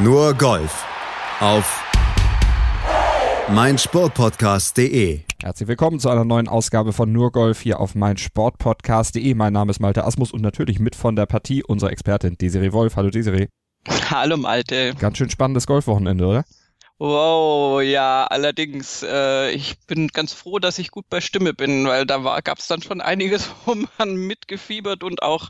[0.00, 0.86] Nur Golf
[1.40, 1.82] auf
[3.48, 5.22] meinsportpodcast.de.
[5.42, 9.34] Herzlich willkommen zu einer neuen Ausgabe von Nur Golf hier auf meinsportpodcast.de.
[9.34, 12.94] Mein Name ist Malte Asmus und natürlich mit von der Partie unsere Expertin Desiree Wolf.
[12.94, 13.48] Hallo Desiree.
[14.08, 14.94] Hallo Malte.
[15.00, 16.44] Ganz schön spannendes Golfwochenende, oder?
[17.00, 22.04] Wow, ja, allerdings, äh, ich bin ganz froh, dass ich gut bei Stimme bin, weil
[22.06, 25.48] da gab es dann schon einiges, wo man mitgefiebert und auch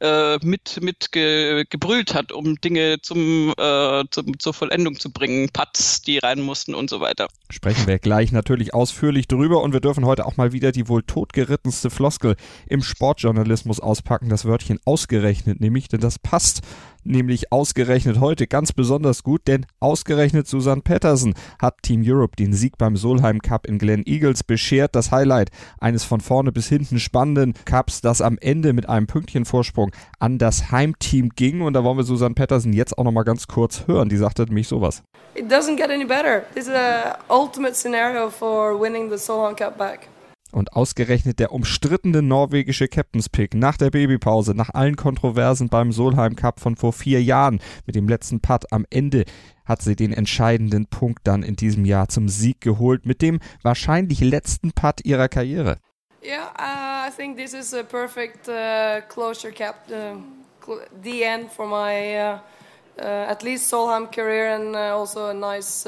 [0.00, 5.50] äh, mit, mit ge, gebrüllt hat, um Dinge zum, äh, zum, zur Vollendung zu bringen,
[5.52, 7.28] Putts, die rein mussten und so weiter.
[7.50, 11.02] Sprechen wir gleich natürlich ausführlich drüber und wir dürfen heute auch mal wieder die wohl
[11.02, 16.62] totgerittenste Floskel im Sportjournalismus auspacken, das Wörtchen ausgerechnet, nämlich, denn das passt
[17.04, 22.78] nämlich ausgerechnet heute ganz besonders gut, denn ausgerechnet Susan Patterson hat Team Europe den Sieg
[22.78, 24.94] beim Solheim Cup in Glen Eagles beschert.
[24.94, 29.92] Das Highlight eines von vorne bis hinten spannenden Cups, das am Ende mit einem Pünktchenvorsprung
[30.18, 31.62] an das Heimteam ging.
[31.62, 34.08] Und da wollen wir Susan Patterson jetzt auch nochmal ganz kurz hören.
[34.08, 35.02] Die sagte nämlich sowas.
[35.34, 36.42] It doesn't get any better.
[36.54, 40.08] This is a ultimate scenario for winning the Solheim Cup back.
[40.50, 46.36] Und ausgerechnet der umstrittene norwegische Captain's Pick nach der Babypause, nach allen Kontroversen beim Solheim
[46.36, 49.24] Cup von vor vier Jahren mit dem letzten Putt am Ende
[49.66, 54.20] hat sie den entscheidenden Punkt dann in diesem Jahr zum Sieg geholt mit dem wahrscheinlich
[54.20, 55.78] letzten Putt ihrer Karriere.
[56.24, 60.16] Yeah, uh, I think this is a perfect uh, closure cap, uh,
[60.64, 62.38] cl the end for my uh,
[62.98, 65.86] uh, at least Solheim career and uh, also a nice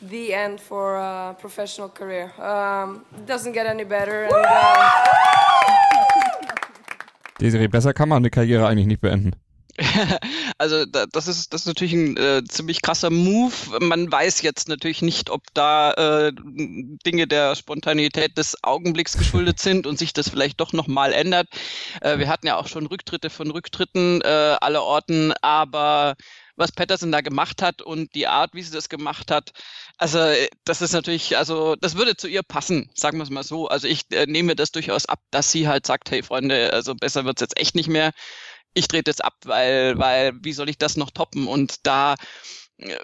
[0.00, 2.32] the end for a professional career.
[2.38, 4.24] Um, doesn't get any better.
[4.24, 5.28] And, uh
[7.40, 9.32] Desiree, besser kann man eine Karriere eigentlich nicht beenden.
[10.58, 13.54] also das ist das ist natürlich ein äh, ziemlich krasser Move.
[13.80, 16.32] Man weiß jetzt natürlich nicht, ob da äh,
[17.06, 21.46] Dinge der Spontanität des Augenblicks geschuldet sind und sich das vielleicht doch noch mal ändert.
[22.00, 26.16] Äh, wir hatten ja auch schon Rücktritte von Rücktritten äh, aller Orten, aber
[26.58, 29.52] was Patterson da gemacht hat und die Art, wie sie das gemacht hat.
[29.96, 30.18] Also
[30.64, 33.68] das ist natürlich, also das würde zu ihr passen, sagen wir es mal so.
[33.68, 37.24] Also ich äh, nehme das durchaus ab, dass sie halt sagt, hey Freunde, also besser
[37.24, 38.12] wird's jetzt echt nicht mehr.
[38.74, 41.46] Ich drehe das ab, weil, weil, wie soll ich das noch toppen?
[41.48, 42.16] Und da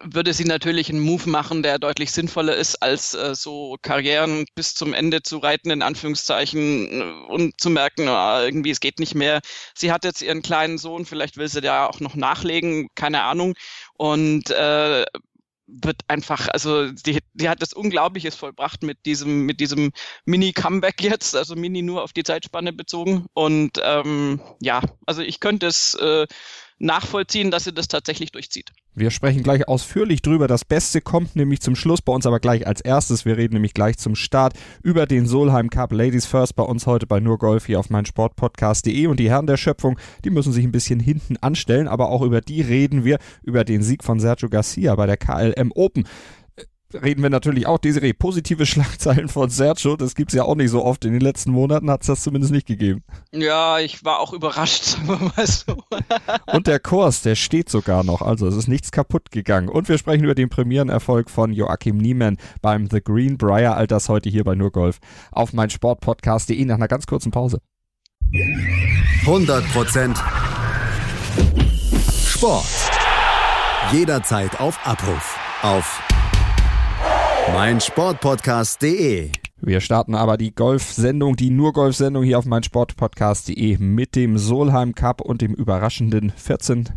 [0.03, 4.75] würde sie natürlich einen Move machen, der deutlich sinnvoller ist, als äh, so Karrieren bis
[4.75, 9.15] zum Ende zu reiten, in Anführungszeichen, äh, und zu merken, oh, irgendwie es geht nicht
[9.15, 9.41] mehr.
[9.75, 13.55] Sie hat jetzt ihren kleinen Sohn, vielleicht will sie da auch noch nachlegen, keine Ahnung.
[13.97, 15.05] Und äh,
[15.67, 19.93] wird einfach, also die, die hat das Unglaubliches vollbracht mit diesem, mit diesem
[20.27, 23.27] Mini-Comeback jetzt, also Mini nur auf die Zeitspanne bezogen.
[23.35, 26.27] Und ähm, ja, also ich könnte es äh,
[26.79, 28.73] nachvollziehen, dass sie das tatsächlich durchzieht.
[28.97, 30.47] Wir sprechen gleich ausführlich drüber.
[30.47, 33.25] Das Beste kommt nämlich zum Schluss bei uns aber gleich als erstes.
[33.25, 37.07] Wir reden nämlich gleich zum Start über den Solheim Cup Ladies First bei uns heute
[37.07, 40.73] bei nur Golf hier auf meinsportpodcast.de und die Herren der Schöpfung, die müssen sich ein
[40.73, 44.95] bisschen hinten anstellen, aber auch über die reden wir über den Sieg von Sergio Garcia
[44.95, 46.07] bei der KLM Open
[47.03, 50.71] reden wir natürlich auch, Desiree, positive Schlagzeilen von Sergio, das gibt es ja auch nicht
[50.71, 51.05] so oft.
[51.05, 53.03] In den letzten Monaten hat es das zumindest nicht gegeben.
[53.33, 55.77] Ja, ich war auch überrascht, sagen wir mal so.
[56.53, 59.69] Und der Kurs, der steht sogar noch, also es ist nichts kaputt gegangen.
[59.69, 64.29] Und wir sprechen über den Premierenerfolg von Joachim Niemann beim The Greenbrier, all das heute
[64.29, 64.99] hier bei Nur Golf
[65.33, 67.61] auf mein Sportpodcast.de nach einer ganz kurzen Pause.
[69.25, 70.17] 100%
[72.27, 72.65] Sport.
[73.93, 75.39] Jederzeit auf Abruf.
[75.63, 76.03] Auf
[77.53, 79.31] mein Sportpodcast.de.
[79.61, 84.95] Wir starten aber die Golf-Sendung, die nur Golf-Sendung hier auf mein Sportpodcast.de mit dem Solheim
[84.95, 86.89] Cup und dem überraschenden 14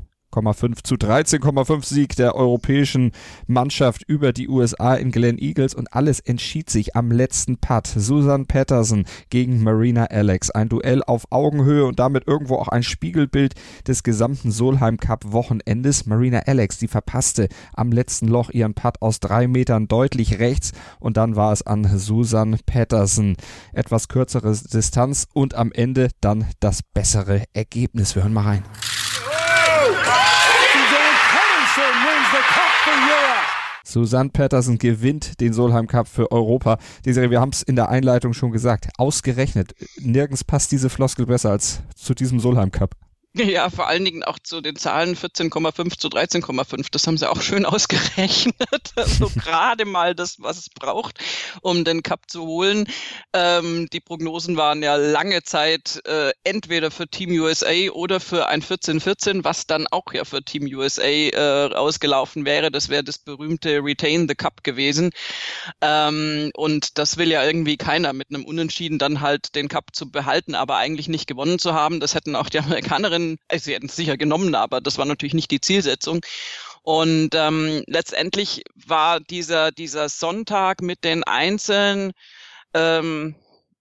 [0.42, 3.12] 13,5 zu 13,5 Sieg der europäischen
[3.48, 7.88] Mannschaft über die USA in Glen Eagles und alles entschied sich am letzten Putt.
[7.88, 10.52] Susan Patterson gegen Marina Alex.
[10.52, 13.56] Ein Duell auf Augenhöhe und damit irgendwo auch ein Spiegelbild
[13.88, 16.06] des gesamten Solheim Cup Wochenendes.
[16.06, 21.18] Marina Alex, die verpasste am letzten Loch ihren Putt aus drei Metern deutlich rechts und
[21.18, 23.36] dann war es an Susan Patterson.
[23.74, 28.16] Etwas kürzere Distanz und am Ende dann das bessere Ergebnis.
[28.16, 28.64] Wir hören mal rein.
[33.88, 36.78] Susanne Patterson gewinnt den Solheim Cup für Europa.
[37.06, 38.90] Desiree, wir haben es in der Einleitung schon gesagt.
[38.98, 39.76] Ausgerechnet.
[40.00, 42.96] Nirgends passt diese Floskel besser als zu diesem Solheim Cup.
[43.48, 46.88] Ja, vor allen Dingen auch zu den Zahlen 14,5 zu 13,5.
[46.92, 48.56] Das haben sie auch schön ausgerechnet.
[48.96, 51.20] Also gerade mal das, was es braucht,
[51.62, 52.88] um den Cup zu holen.
[53.34, 58.62] Ähm, die Prognosen waren ja lange Zeit äh, entweder für Team USA oder für ein
[58.62, 62.72] 14-14, was dann auch ja für Team USA äh, ausgelaufen wäre.
[62.72, 65.12] Das wäre das berühmte Retain the Cup gewesen.
[65.82, 70.10] Ähm, und das will ja irgendwie keiner mit einem Unentschieden dann halt den Cup zu
[70.10, 72.00] behalten, aber eigentlich nicht gewonnen zu haben.
[72.00, 75.34] Das hätten auch die Amerikanerinnen also sie hätten es sicher genommen, aber das war natürlich
[75.34, 76.22] nicht die Zielsetzung.
[76.84, 82.14] Und ähm, letztendlich war dieser, dieser Sonntag mit den Einzelnen
[82.74, 83.36] ähm,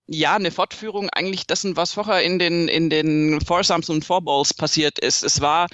[0.08, 4.98] ja eine Fortführung eigentlich dessen, was vorher in den, in den Foursomes und Fourballs passiert
[4.98, 5.22] ist.
[5.22, 5.68] Es war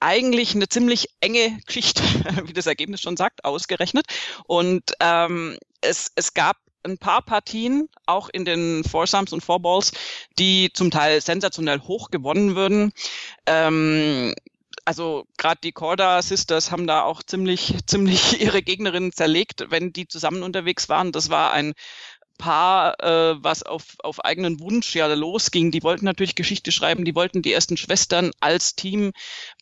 [0.00, 2.02] eigentlich eine ziemlich enge Geschichte,
[2.44, 4.06] wie das Ergebnis schon sagt, ausgerechnet.
[4.44, 6.56] Und ähm, es, es gab
[6.86, 9.92] ein paar Partien, auch in den Foursomes und Fourballs,
[10.38, 12.92] die zum Teil sensationell hoch gewonnen würden.
[13.46, 14.34] Ähm,
[14.86, 20.08] also gerade die Corda Sisters haben da auch ziemlich, ziemlich ihre Gegnerinnen zerlegt, wenn die
[20.08, 21.12] zusammen unterwegs waren.
[21.12, 21.74] Das war ein
[22.38, 25.70] Paar, äh, was auf, auf eigenen Wunsch ja losging.
[25.70, 29.12] Die wollten natürlich Geschichte schreiben, die wollten die ersten Schwestern als Team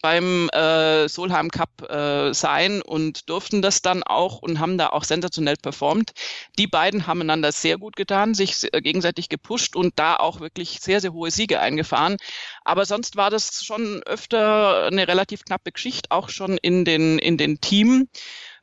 [0.03, 5.05] beim äh, Solheim Cup äh, sein und durften das dann auch und haben da auch
[5.05, 6.13] sensationell performt.
[6.59, 11.01] Die beiden haben einander sehr gut getan, sich gegenseitig gepusht und da auch wirklich sehr,
[11.01, 12.17] sehr hohe Siege eingefahren.
[12.65, 17.39] Aber sonst war das schon öfter eine relativ knappe Geschichte, auch schon in den, in
[17.39, 18.09] den Team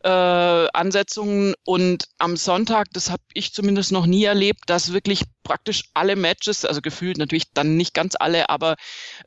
[0.04, 1.54] äh, Ansetzungen.
[1.66, 6.66] Und am Sonntag, das habe ich zumindest noch nie erlebt, dass wirklich praktisch alle Matches,
[6.66, 8.76] also gefühlt natürlich dann nicht ganz alle, aber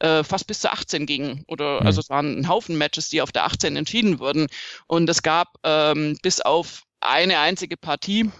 [0.01, 1.45] äh, fast bis zu 18 gingen.
[1.49, 1.87] Oder mhm.
[1.87, 4.47] also es waren ein Haufen Matches, die auf der 18 entschieden wurden.
[4.87, 8.31] Und es gab ähm, bis auf eine einzige Partie,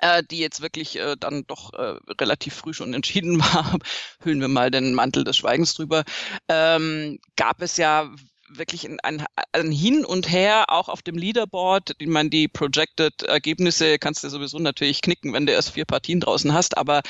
[0.00, 3.78] äh, die jetzt wirklich äh, dann doch äh, relativ früh schon entschieden war,
[4.22, 6.04] hüllen wir mal den Mantel des Schweigens drüber,
[6.48, 8.10] ähm, gab es ja
[8.50, 11.92] wirklich ein, ein, ein Hin und Her auch auf dem Leaderboard.
[11.98, 16.20] Ich meine, die Projected Ergebnisse kannst du sowieso natürlich knicken, wenn du erst vier Partien
[16.20, 17.02] draußen hast, aber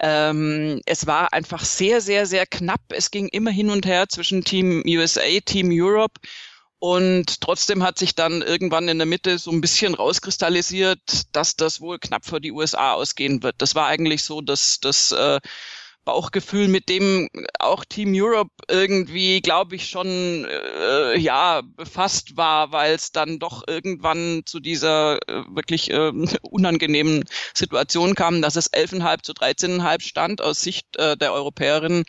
[0.00, 2.80] ähm, es war einfach sehr, sehr, sehr knapp.
[2.90, 6.20] Es ging immer hin und her zwischen Team USA, Team Europe.
[6.78, 11.00] Und trotzdem hat sich dann irgendwann in der Mitte so ein bisschen rauskristallisiert,
[11.30, 13.54] dass das wohl knapp für die USA ausgehen wird.
[13.58, 15.38] Das war eigentlich so, dass das äh,
[16.04, 17.28] Bauchgefühl, mit dem
[17.58, 23.62] auch Team Europe irgendwie, glaube ich, schon äh, ja befasst war, weil es dann doch
[23.66, 26.12] irgendwann zu dieser äh, wirklich äh,
[26.42, 32.04] unangenehmen Situation kam, dass es 11,5 zu 13,5 stand aus Sicht äh, der Europäerinnen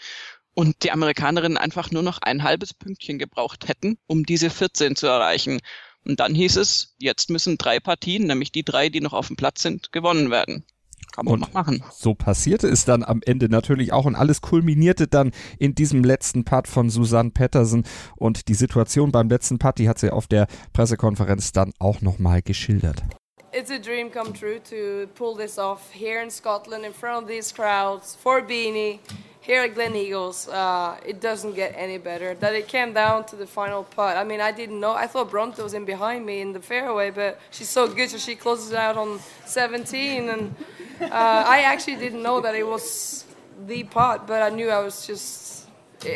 [0.53, 5.07] und die Amerikanerinnen einfach nur noch ein halbes Pünktchen gebraucht hätten, um diese 14 zu
[5.07, 5.59] erreichen.
[6.05, 9.37] Und dann hieß es, jetzt müssen drei Partien, nämlich die drei, die noch auf dem
[9.37, 10.65] Platz sind, gewonnen werden.
[11.13, 11.83] Kann man und machen.
[11.91, 16.43] So passierte es dann am Ende natürlich auch und alles kulminierte dann in diesem letzten
[16.43, 17.83] Part von Susanne Patterson
[18.15, 22.41] und die Situation beim letzten Part, die hat sie auf der Pressekonferenz dann auch nochmal
[22.41, 23.03] geschildert.
[23.53, 27.29] It's a dream come true to pull this off here in Scotland in front of
[27.29, 28.97] these crowds for Beanie.
[29.41, 32.33] here at Glen Eagles, uh, it doesn't get any better.
[32.33, 34.17] That it came down to the final putt.
[34.17, 34.93] I mean, I didn't know.
[34.93, 38.17] I thought Bronte was in behind me in the fairway, but she's so good, so
[38.17, 40.29] she closes out on 17.
[40.29, 40.55] And
[41.01, 43.25] uh, I actually didn't know that it was
[43.67, 45.67] the putt, but I knew I was just.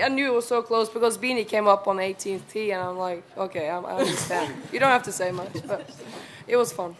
[0.04, 2.98] I knew it was so close because Beanie came up on 18th tee, and I'm
[2.98, 4.56] like, okay, I, I understand.
[4.74, 5.88] you don't have to say much, but
[6.48, 6.96] it was fun.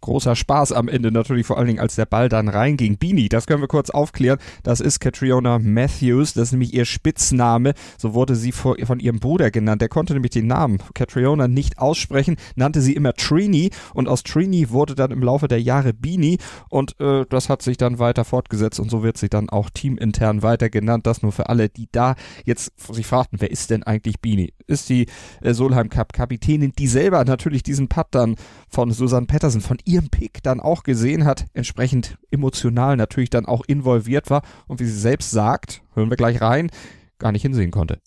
[0.00, 2.98] Großer Spaß am Ende natürlich, vor allen Dingen, als der Ball dann reinging.
[2.98, 4.38] Beanie, das können wir kurz aufklären.
[4.62, 7.74] Das ist Catriona Matthews, das ist nämlich ihr Spitzname.
[7.98, 9.82] So wurde sie von ihrem Bruder genannt.
[9.82, 14.70] Der konnte nämlich den Namen Catriona nicht aussprechen, nannte sie immer Trini und aus Trini
[14.70, 16.38] wurde dann im Laufe der Jahre Beanie
[16.68, 20.42] und äh, das hat sich dann weiter fortgesetzt und so wird sie dann auch teamintern
[20.42, 21.06] weiter genannt.
[21.06, 22.14] Das nur für alle, die da
[22.44, 24.52] jetzt sich fragten, wer ist denn eigentlich Beanie?
[24.70, 25.06] Ist die
[25.42, 28.36] äh, Solheim Cup Kapitänin, die selber natürlich diesen Putt dann
[28.68, 33.64] von Susan Patterson, von ihrem Pick dann auch gesehen hat, entsprechend emotional natürlich dann auch
[33.66, 36.70] involviert war und wie sie selbst sagt, hören wir gleich rein,
[37.18, 37.98] gar nicht hinsehen konnte.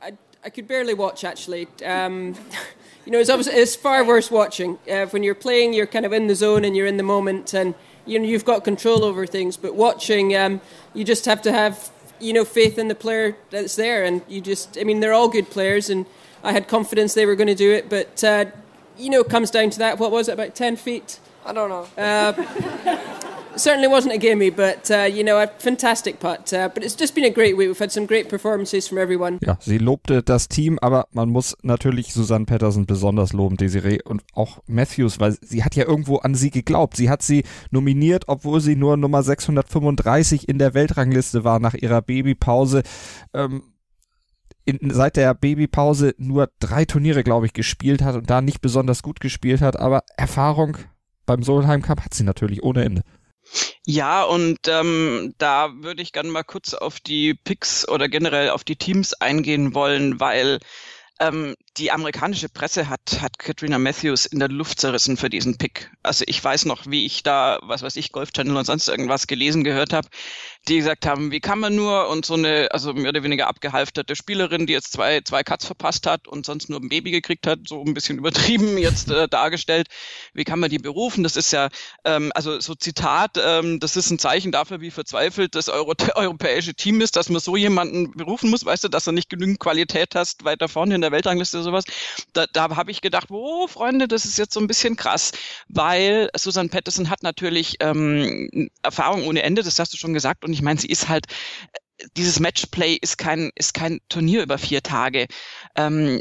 [0.00, 0.12] I,
[0.46, 1.66] I could barely watch actually.
[1.84, 2.34] Um,
[3.04, 4.78] you know, it's, it's far worse watching.
[4.88, 7.52] Uh, when you're playing, you're kind of in the zone and you're in the moment
[7.54, 7.74] and
[8.06, 9.56] you know, you've got control over things.
[9.56, 10.60] But watching, um,
[10.94, 11.90] you just have to have
[12.20, 15.28] you know faith in the player that's there, and you just I mean they're all
[15.28, 16.06] good players, and
[16.42, 18.46] I had confidence they were going to do it, but uh,
[18.98, 19.98] you know, it comes down to that.
[19.98, 21.20] What was it, about 10 feet?
[21.46, 21.86] I don't know.
[21.96, 22.32] Uh,
[23.58, 26.52] certainly wasn't a gimme, but uh, you know, a fantastic putt.
[26.52, 27.68] Uh, but it's just been a great week.
[27.68, 29.38] We've had some great performances from everyone.
[29.42, 34.22] Ja, sie lobte das Team, aber man muss natürlich Susanne Patterson besonders loben, Desiree und
[34.34, 36.96] auch Matthews, weil sie hat ja irgendwo an sie geglaubt.
[36.96, 42.02] Sie hat sie nominiert, obwohl sie nur Nummer 635 in der Weltrangliste war nach ihrer
[42.02, 42.82] Babypause.
[43.34, 43.62] Ähm,
[44.64, 49.02] in, seit der Babypause nur drei Turniere, glaube ich, gespielt hat und da nicht besonders
[49.02, 50.76] gut gespielt hat, aber Erfahrung
[51.24, 53.02] beim Solheim Cup hat sie natürlich ohne Ende.
[53.90, 58.62] Ja, und ähm, da würde ich gerne mal kurz auf die Picks oder generell auf
[58.62, 60.58] die Teams eingehen wollen, weil
[61.20, 65.90] ähm, die amerikanische Presse hat, hat Katrina Matthews in der Luft zerrissen für diesen Pick.
[66.02, 69.26] Also ich weiß noch, wie ich da, was weiß ich, Golf Channel und sonst irgendwas
[69.26, 70.08] gelesen gehört habe.
[70.68, 74.14] Die gesagt haben, wie kann man nur und so eine, also mehr oder weniger abgehalfterte
[74.14, 77.60] Spielerin, die jetzt zwei, zwei Cuts verpasst hat und sonst nur ein Baby gekriegt hat,
[77.66, 79.88] so ein bisschen übertrieben jetzt äh, dargestellt,
[80.34, 81.22] wie kann man die berufen?
[81.22, 81.68] Das ist ja,
[82.04, 86.74] ähm, also so Zitat, ähm, das ist ein Zeichen dafür, wie verzweifelt das Euro europäische
[86.74, 90.14] Team ist, dass man so jemanden berufen muss, weißt du, dass er nicht genügend Qualität
[90.14, 91.84] hast, weiter vorne in der Weltrangliste oder sowas.
[92.34, 95.32] Da, da habe ich gedacht, oh Freunde, das ist jetzt so ein bisschen krass,
[95.68, 100.57] weil Susan Patterson hat natürlich ähm, Erfahrung ohne Ende, das hast du schon gesagt, und
[100.58, 101.26] ich meine, sie ist halt
[102.16, 105.26] dieses Matchplay ist kein, ist kein Turnier über vier Tage,
[105.74, 106.20] ähm,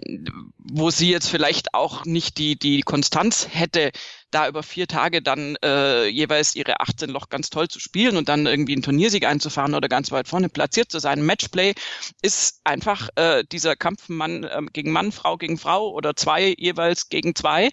[0.58, 3.92] wo sie jetzt vielleicht auch nicht die, die Konstanz hätte,
[4.32, 8.28] da über vier Tage dann äh, jeweils ihre 18 Loch ganz toll zu spielen und
[8.28, 11.26] dann irgendwie einen Turniersieg einzufahren oder ganz weit vorne platziert zu sein.
[11.26, 11.76] Matchplay
[12.22, 17.10] ist einfach äh, dieser Kampf Mann äh, gegen Mann, Frau gegen Frau oder zwei jeweils
[17.10, 17.70] gegen zwei.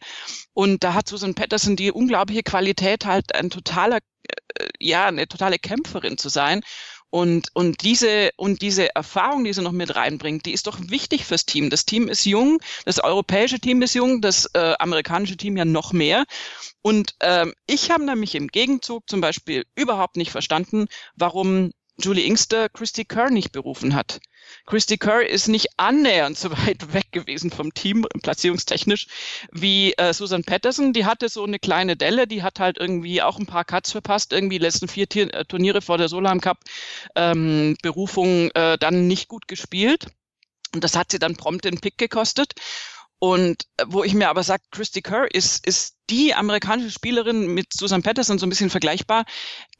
[0.52, 3.99] Und da hat Susan Patterson die unglaubliche Qualität, halt ein totaler,
[4.78, 6.62] ja, eine totale Kämpferin zu sein.
[7.10, 11.24] Und, und, diese, und diese Erfahrung, die sie noch mit reinbringt, die ist doch wichtig
[11.24, 11.70] fürs Team.
[11.70, 15.92] Das Team ist jung, das europäische Team ist jung, das äh, amerikanische Team ja noch
[15.92, 16.24] mehr.
[16.82, 22.68] Und ähm, ich habe nämlich im Gegenzug zum Beispiel überhaupt nicht verstanden, warum Julie Inkster
[22.68, 24.20] Christy Kerr nicht berufen hat.
[24.66, 29.06] Christy Kerr ist nicht annähernd so weit weg gewesen vom Team, platzierungstechnisch,
[29.52, 30.92] wie äh, Susan Patterson.
[30.92, 34.32] Die hatte so eine kleine Delle, die hat halt irgendwie auch ein paar Cuts verpasst,
[34.32, 36.58] irgendwie die letzten vier Tier äh, Turniere vor der Solheim Cup
[37.14, 40.06] ähm, Berufung äh, dann nicht gut gespielt.
[40.74, 42.54] Und das hat sie dann prompt den Pick gekostet.
[43.20, 47.72] Und äh, wo ich mir aber sage, Christy Kerr ist, ist die amerikanische Spielerin mit
[47.72, 49.24] Susan Patterson so ein bisschen vergleichbar,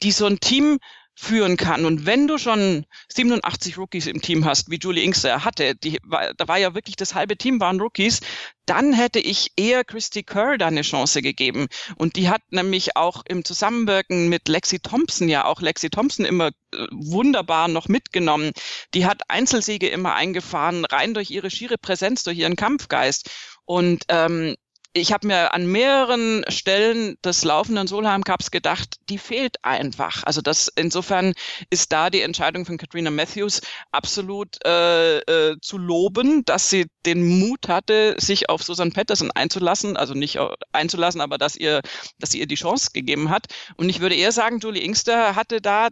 [0.01, 0.79] die so ein Team
[1.15, 1.85] führen kann.
[1.85, 5.99] Und wenn du schon 87 Rookies im Team hast, wie Julie Inkster hatte, die
[6.37, 8.19] da war ja wirklich das halbe Team waren Rookies,
[8.65, 11.67] dann hätte ich eher Christy Kerr da eine Chance gegeben.
[11.95, 16.47] Und die hat nämlich auch im Zusammenwirken mit Lexi Thompson ja auch Lexi Thompson immer
[16.73, 18.51] äh, wunderbar noch mitgenommen.
[18.93, 23.29] Die hat Einzelsiege immer eingefahren, rein durch ihre schiere Präsenz, durch ihren Kampfgeist.
[23.65, 24.55] Und ähm,
[24.97, 30.23] ich habe mir an mehreren Stellen des laufenden Solheim Cups gedacht, die fehlt einfach.
[30.23, 31.33] Also das insofern
[31.69, 33.59] ist da die Entscheidung von Katrina Matthews
[33.91, 39.97] absolut äh, äh, zu loben, dass sie den Mut hatte, sich auf Susan Patterson einzulassen,
[39.97, 40.39] also nicht
[40.71, 41.81] einzulassen, aber dass ihr,
[42.19, 43.47] dass sie ihr die Chance gegeben hat.
[43.75, 45.89] Und ich würde eher sagen, Julie Inkster hatte da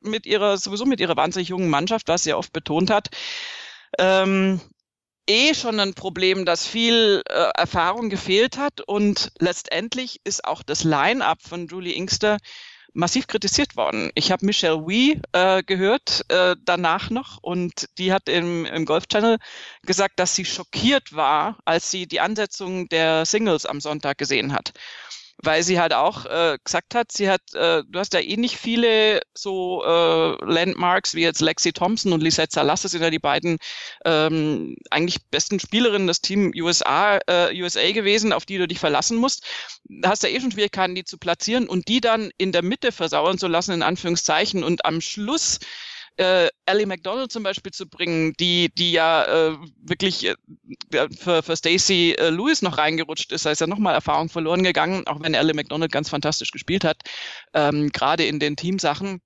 [0.00, 3.08] mit ihrer sowieso mit ihrer wahnsinnig jungen Mannschaft, was sie oft betont hat,
[3.98, 4.60] ähm,
[5.26, 8.80] eh schon ein Problem, dass viel äh, Erfahrung gefehlt hat.
[8.80, 12.38] Und letztendlich ist auch das Line-up von Julie Inkster
[12.92, 14.10] massiv kritisiert worden.
[14.14, 17.38] Ich habe Michelle Wee äh, gehört äh, danach noch.
[17.42, 19.38] Und die hat im, im Golf Channel
[19.82, 24.72] gesagt, dass sie schockiert war, als sie die Ansetzung der Singles am Sonntag gesehen hat
[25.44, 28.56] weil sie halt auch äh, gesagt hat, sie hat, äh, du hast ja eh nicht
[28.56, 33.18] viele so äh, Landmarks wie jetzt Lexi Thompson und Lisette Salas, das sind ja die
[33.18, 33.58] beiden
[34.04, 39.16] ähm, eigentlich besten Spielerinnen des Team USA, äh, USA gewesen, auf die du dich verlassen
[39.16, 39.44] musst.
[39.84, 42.62] Da hast du ja eh schon Schwierigkeiten, die zu platzieren und die dann in der
[42.62, 45.58] Mitte versauern zu lassen, in Anführungszeichen, und am Schluss
[46.16, 50.34] äh, Ellie McDonald zum Beispiel zu bringen, die, die ja äh, wirklich äh,
[51.18, 53.46] für, für Stacey äh, Lewis noch reingerutscht ist.
[53.46, 56.98] Da ist ja nochmal Erfahrung verloren gegangen, auch wenn Ellie McDonald ganz fantastisch gespielt hat,
[57.52, 59.20] ähm, gerade in den Teamsachen.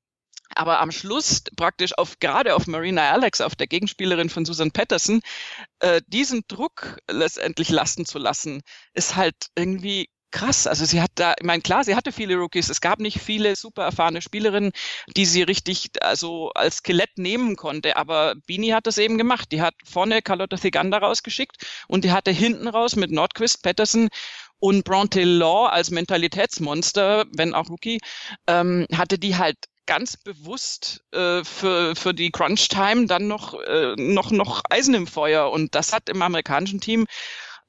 [0.54, 5.20] Aber am Schluss praktisch auf gerade auf Marina Alex, auf der Gegenspielerin von Susan Patterson,
[5.80, 8.62] äh, diesen Druck letztendlich lasten zu lassen,
[8.94, 10.66] ist halt irgendwie krass.
[10.66, 12.68] Also sie hat da, ich meine, klar, sie hatte viele Rookies.
[12.68, 14.72] Es gab nicht viele super erfahrene Spielerinnen,
[15.16, 17.96] die sie richtig also als Skelett nehmen konnte.
[17.96, 19.52] Aber Bini hat das eben gemacht.
[19.52, 24.08] Die hat vorne Carlotta Thiganda rausgeschickt und die hatte hinten raus mit Nordquist, Patterson
[24.60, 28.00] und Bronte Law als Mentalitätsmonster, wenn auch Rookie,
[28.46, 29.56] ähm, hatte die halt
[29.86, 35.50] ganz bewusst äh, für, für die Crunch-Time dann noch, äh, noch, noch Eisen im Feuer.
[35.50, 37.06] Und das hat im amerikanischen Team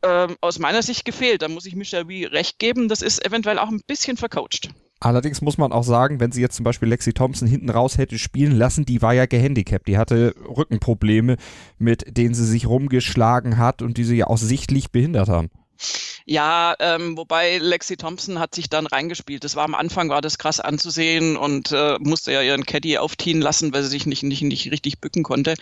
[0.04, 1.42] ähm, aus meiner Sicht gefehlt.
[1.42, 2.88] Da muss ich Michelle Wee recht geben.
[2.88, 4.70] Das ist eventuell auch ein bisschen vercoacht.
[5.02, 8.20] Allerdings muss man auch sagen, wenn sie jetzt zum Beispiel Lexi Thompson hinten raus hätte
[8.20, 9.88] spielen lassen, die war ja gehandicapt.
[9.88, 11.38] Die hatte Rückenprobleme,
[11.78, 15.50] mit denen sie sich rumgeschlagen hat und die sie ja auch sichtlich behindert haben.
[16.26, 19.44] Ja, ähm, wobei Lexi Thompson hat sich dann reingespielt.
[19.44, 23.42] Das war am Anfang, war das krass anzusehen und äh, musste ja ihren Caddy aufziehen
[23.42, 25.56] lassen, weil sie sich nicht, nicht, nicht richtig bücken konnte.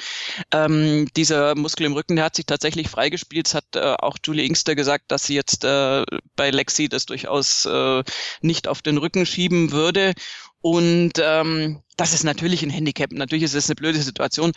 [0.51, 3.47] Ähm, dieser Muskel im Rücken, der hat sich tatsächlich freigespielt.
[3.47, 6.03] Es hat äh, auch Julie Inkster gesagt, dass sie jetzt äh,
[6.35, 8.03] bei Lexi das durchaus äh,
[8.41, 10.13] nicht auf den Rücken schieben würde.
[10.61, 13.11] Und ähm, das ist natürlich ein Handicap.
[13.11, 14.51] Natürlich ist es eine blöde Situation.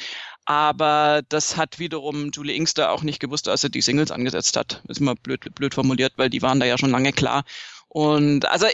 [0.44, 4.82] Aber das hat wiederum Julie Inkster auch nicht gewusst, als er die Singles angesetzt hat.
[4.88, 7.44] ist immer blöd, blöd formuliert, weil die waren da ja schon lange klar.
[7.88, 8.66] Und also,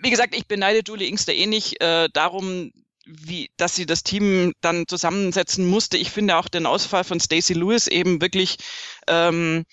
[0.00, 2.72] wie gesagt, ich beneide Julie Inkster eh nicht äh, darum,
[3.04, 5.96] wie, dass sie das Team dann zusammensetzen musste.
[5.96, 8.58] Ich finde auch den Ausfall von Stacey Lewis eben wirklich
[9.08, 9.64] ähm,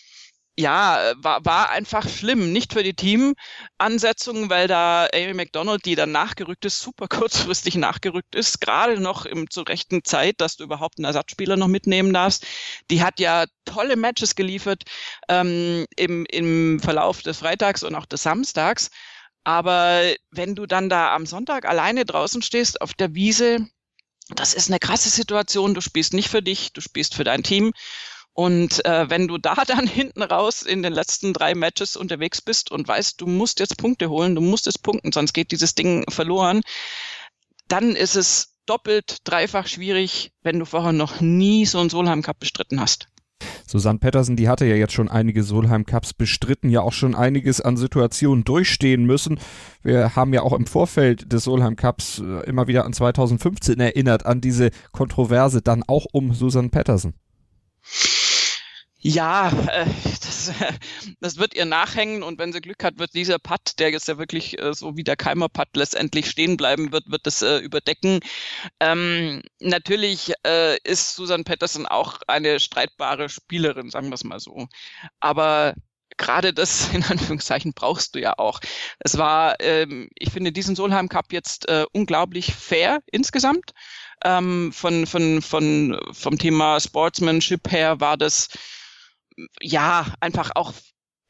[0.60, 2.52] ja, war, war einfach schlimm.
[2.52, 8.36] Nicht für die Teamansetzung, weil da Amy McDonald, die dann nachgerückt ist, super kurzfristig nachgerückt
[8.36, 12.46] ist, gerade noch im, zur rechten Zeit, dass du überhaupt einen Ersatzspieler noch mitnehmen darfst.
[12.92, 14.84] Die hat ja tolle Matches geliefert
[15.30, 18.90] ähm, im, im Verlauf des Freitags und auch des Samstags.
[19.46, 20.02] Aber
[20.32, 23.66] wenn du dann da am Sonntag alleine draußen stehst auf der Wiese,
[24.36, 25.74] das ist eine krasse Situation.
[25.74, 27.72] Du spielst nicht für dich, du spielst für dein Team.
[28.34, 32.72] Und äh, wenn du da dann hinten raus in den letzten drei Matches unterwegs bist
[32.72, 36.06] und weißt, du musst jetzt Punkte holen, du musst jetzt punkten, sonst geht dieses Ding
[36.10, 36.62] verloren,
[37.68, 42.40] dann ist es doppelt, dreifach schwierig, wenn du vorher noch nie so einen Solheim Cup
[42.40, 43.08] bestritten hast.
[43.66, 47.62] Susanne Pettersen, die hatte ja jetzt schon einige Solheim Cups bestritten, ja auch schon einiges
[47.62, 49.40] an Situationen durchstehen müssen.
[49.84, 54.26] Wir haben ja auch im Vorfeld des Solheim Cups äh, immer wieder an 2015 erinnert,
[54.26, 57.14] an diese Kontroverse dann auch um Susanne Pettersen.
[59.02, 60.52] Ja, äh, das,
[61.22, 64.18] das wird ihr nachhängen und wenn sie Glück hat, wird dieser Putt, der jetzt ja
[64.18, 68.20] wirklich äh, so wie der Keimer Putt letztendlich stehen bleiben wird, wird das äh, überdecken.
[68.82, 74.68] Ähm, natürlich äh, ist Susan Patterson auch eine streitbare Spielerin, sagen wir es mal so.
[75.22, 75.76] Aber
[76.18, 78.60] gerade das in Anführungszeichen brauchst du ja auch.
[79.00, 83.72] Es war, ähm, ich finde diesen Solheim Cup jetzt äh, unglaublich fair insgesamt.
[84.26, 88.50] Ähm, von, von, von, vom Thema Sportsmanship her war das
[89.62, 90.74] ja, einfach auch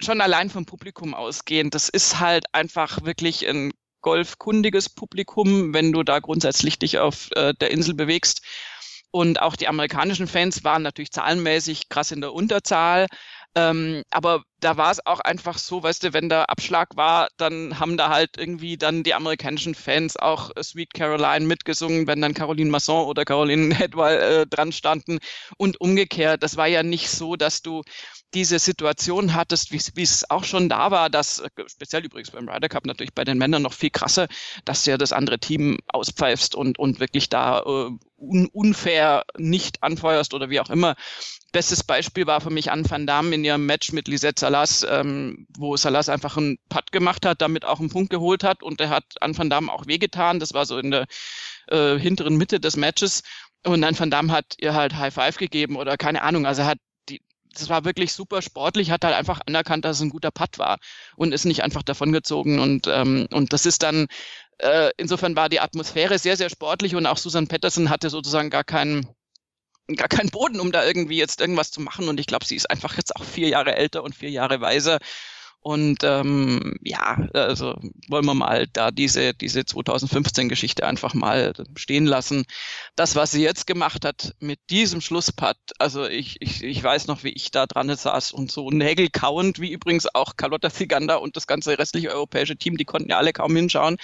[0.02, 1.76] schon allein vom Publikum ausgehend.
[1.76, 7.54] Das ist halt einfach wirklich ein golfkundiges Publikum, wenn du da grundsätzlich dich auf äh,
[7.60, 8.42] der Insel bewegst.
[9.12, 13.08] Und auch die amerikanischen Fans waren natürlich zahlenmäßig krass in der Unterzahl.
[13.56, 17.80] Ähm, aber da war es auch einfach so, weißt du, wenn der Abschlag war, dann
[17.80, 22.70] haben da halt irgendwie dann die amerikanischen Fans auch Sweet Caroline mitgesungen, wenn dann Caroline
[22.70, 25.20] Masson oder Caroline Hedwall äh, dran standen.
[25.58, 27.84] Und umgekehrt, das war ja nicht so, dass du
[28.34, 32.70] diese Situation hattest, wie es auch schon da war, dass äh, speziell übrigens beim Ryder
[32.70, 34.28] Cup natürlich bei den Männern noch viel krasser,
[34.66, 39.82] dass du ja das andere Team auspfeifst und, und wirklich da äh, un, unfair nicht
[39.84, 40.96] anfeuerst oder wie auch immer.
[41.52, 45.46] Bestes Beispiel war für mich Anne van Damme in ihrem Match mit Lisette Salas, ähm,
[45.58, 48.90] wo Salas einfach einen Putt gemacht hat, damit auch einen Punkt geholt hat und er
[48.90, 50.40] hat Anne van Damme auch wehgetan.
[50.40, 51.06] Das war so in der
[51.68, 53.22] äh, hinteren Mitte des Matches.
[53.64, 56.48] Und dann Van Damme hat ihr halt High Five gegeben oder keine Ahnung.
[56.48, 57.22] Also hat die,
[57.54, 60.80] das war wirklich super sportlich, hat halt einfach anerkannt, dass es ein guter Putt war
[61.16, 62.60] und ist nicht einfach davongezogen.
[62.60, 64.08] Und, ähm, und das ist dann,
[64.58, 68.64] äh, insofern war die Atmosphäre sehr, sehr sportlich und auch Susan Petterson hatte sozusagen gar
[68.64, 69.08] keinen
[69.96, 72.08] gar keinen Boden, um da irgendwie jetzt irgendwas zu machen.
[72.10, 75.00] Und ich glaube, sie ist einfach jetzt auch vier Jahre älter und vier Jahre weiser.
[75.62, 77.76] Und ähm, ja, also
[78.08, 82.46] wollen wir mal da diese, diese 2015-Geschichte einfach mal stehen lassen.
[82.96, 87.26] Das, was sie jetzt gemacht hat mit diesem Schlusspad, also ich, ich, ich weiß noch,
[87.26, 91.46] wie ich da dran saß und so nägelkauend, wie übrigens auch Carlotta Ziganda und das
[91.46, 93.98] ganze restliche europäische Team, die konnten ja alle kaum hinschauen.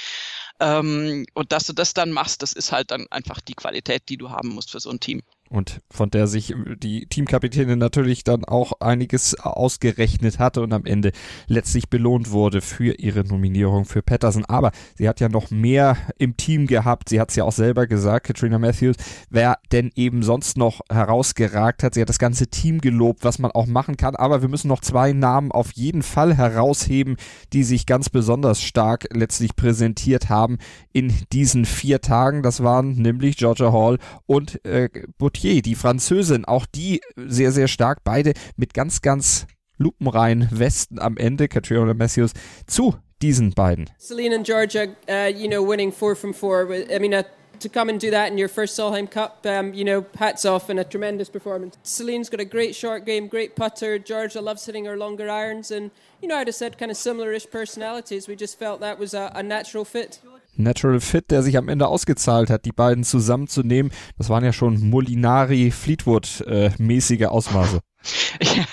[0.60, 4.17] Ähm, und dass du das dann machst, das ist halt dann einfach die Qualität, die
[4.17, 8.45] du haben musst für so ein Team und von der sich die Teamkapitänin natürlich dann
[8.45, 11.12] auch einiges ausgerechnet hatte und am Ende
[11.47, 14.45] letztlich belohnt wurde für ihre Nominierung für Patterson.
[14.45, 17.10] Aber sie hat ja noch mehr im Team gehabt.
[17.10, 18.95] Sie hat es ja auch selber gesagt, Katrina Matthews,
[19.29, 21.93] wer denn eben sonst noch herausgeragt hat.
[21.93, 24.15] Sie hat das ganze Team gelobt, was man auch machen kann.
[24.15, 27.17] Aber wir müssen noch zwei Namen auf jeden Fall herausheben,
[27.53, 30.58] die sich ganz besonders stark letztlich präsentiert haben
[30.91, 32.41] in diesen vier Tagen.
[32.41, 34.89] Das waren nämlich Georgia Hall und äh,
[35.36, 39.45] Gauthier, die Französin, auch die sehr, sehr stark, beide mit ganz, ganz
[39.78, 42.32] lupenreinen Westen am Ende, Katrina Matthews,
[42.67, 43.89] zu diesen beiden.
[44.00, 46.71] Celine and Georgia, uh, you know, winning four from four.
[46.71, 47.24] I mean, uh,
[47.60, 50.69] to come and do that in your first Solheim Cup, um, you know, hats off
[50.69, 51.78] and a tremendous performance.
[51.84, 54.00] Celine's got a great short game, great putter.
[54.00, 57.50] Georgia loves hitting her longer irons, and you know, I'd have said kind of similar-ish
[57.50, 58.28] personalities.
[58.28, 60.21] We just felt that was a, a natural fit.
[60.57, 63.91] Natural Fit, der sich am Ende ausgezahlt hat, die beiden zusammenzunehmen.
[64.17, 67.81] Das waren ja schon Molinari-Fleetwood-mäßige äh, Ausmaße.
[68.41, 68.65] Ja,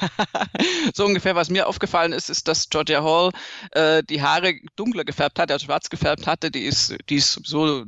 [0.94, 3.30] so ungefähr, was mir aufgefallen ist, ist, dass Georgia Hall
[3.72, 6.50] äh, die Haare dunkler gefärbt hat, also schwarz gefärbt hatte.
[6.50, 7.84] Die ist, die ist so äh,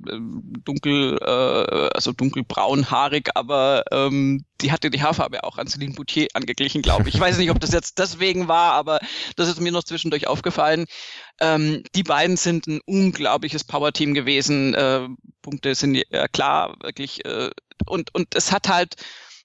[0.65, 6.83] dunkel, äh, also dunkelbraunhaarig, aber ähm, die hatte die Haarfarbe auch an Celine Boutier angeglichen,
[6.83, 7.17] glaube ich.
[7.17, 9.01] Ich weiß nicht, ob das jetzt deswegen war, aber
[9.37, 10.87] das ist mir noch zwischendurch aufgefallen.
[11.41, 14.75] Ähm, die beiden sind ein unglaubliches Power-Team gewesen.
[14.75, 15.09] Äh,
[15.43, 17.25] Punkte sind ja klar, wirklich.
[17.25, 17.51] Äh,
[17.87, 18.95] und, und es hat halt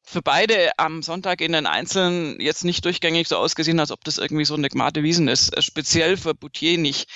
[0.09, 4.17] für beide am Sonntag in den Einzelnen jetzt nicht durchgängig so ausgesehen, als ob das
[4.17, 5.55] irgendwie so eine Gmate Wiesen ist.
[5.55, 7.07] Äh, speziell für Boutier nicht.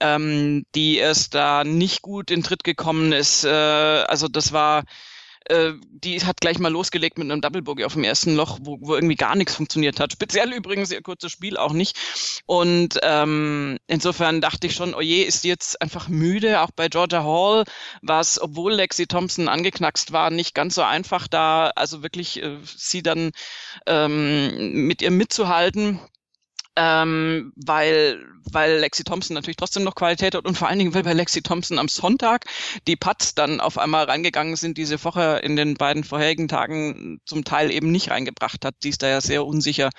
[0.00, 3.44] ähm, die erst da nicht gut in Tritt gekommen ist.
[3.44, 4.84] Äh, also das war
[5.48, 8.78] äh, die hat gleich mal losgelegt mit einem Double Bogey auf dem ersten Loch, wo,
[8.80, 10.12] wo irgendwie gar nichts funktioniert hat.
[10.12, 11.96] Speziell übrigens ihr kurzes Spiel auch nicht.
[12.46, 16.60] Und ähm, insofern dachte ich schon, oje, ist die jetzt einfach müde.
[16.60, 17.64] Auch bei Georgia Hall
[18.02, 22.58] war es, obwohl Lexi Thompson angeknackst war, nicht ganz so einfach da, also wirklich äh,
[22.64, 23.30] sie dann
[23.86, 26.00] ähm, mit ihr mitzuhalten
[26.76, 31.02] ähm, weil, weil Lexi Thompson natürlich trotzdem noch Qualität hat und vor allen Dingen, weil
[31.02, 32.44] bei Lexi Thompson am Sonntag
[32.86, 37.20] die Putts dann auf einmal reingegangen sind, die sie vorher in den beiden vorherigen Tagen
[37.24, 38.74] zum Teil eben nicht reingebracht hat.
[38.82, 39.90] Die ist da ja sehr unsicher.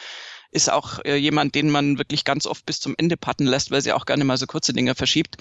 [0.52, 3.82] Ist auch äh, jemand, den man wirklich ganz oft bis zum Ende putten lässt, weil
[3.82, 5.38] sie auch gerne mal so kurze Dinge verschiebt.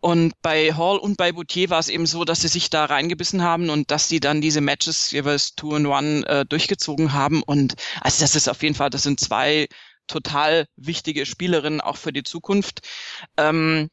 [0.00, 3.42] Und bei Hall und bei Boutier war es eben so, dass sie sich da reingebissen
[3.42, 7.42] haben und dass sie dann diese Matches jeweils Two and One äh, durchgezogen haben.
[7.42, 9.68] Und also das ist auf jeden Fall, das sind zwei
[10.06, 12.80] total wichtige Spielerin auch für die Zukunft.
[13.36, 13.88] Ähm,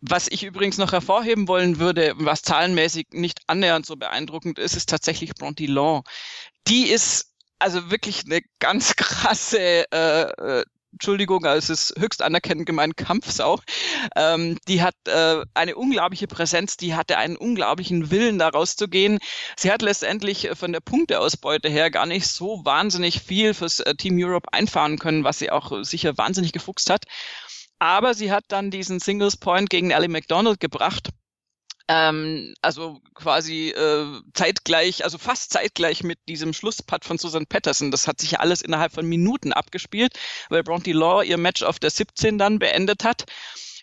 [0.00, 4.88] was ich übrigens noch hervorheben wollen würde, was zahlenmäßig nicht annähernd so beeindruckend ist, ist
[4.88, 6.04] tatsächlich Bronte Long.
[6.66, 10.22] Die ist also wirklich eine ganz krasse äh,
[10.60, 13.60] äh Entschuldigung, also es ist höchst anerkennend gemeint, Kampfsau.
[14.16, 19.18] Ähm, die hat äh, eine unglaubliche Präsenz, die hatte einen unglaublichen Willen, da rauszugehen.
[19.56, 23.94] Sie hat letztendlich äh, von der Punkteausbeute her gar nicht so wahnsinnig viel fürs äh,
[23.94, 27.04] Team Europe einfahren können, was sie auch sicher wahnsinnig gefuchst hat.
[27.78, 31.10] Aber sie hat dann diesen Singles Point gegen Ellie McDonald gebracht
[31.90, 37.90] ähm, also quasi äh, zeitgleich, also fast zeitgleich mit diesem Schlusspad von Susan Patterson.
[37.90, 40.16] Das hat sich ja alles innerhalb von Minuten abgespielt,
[40.50, 43.26] weil Bronte Law ihr Match auf der 17 dann beendet hat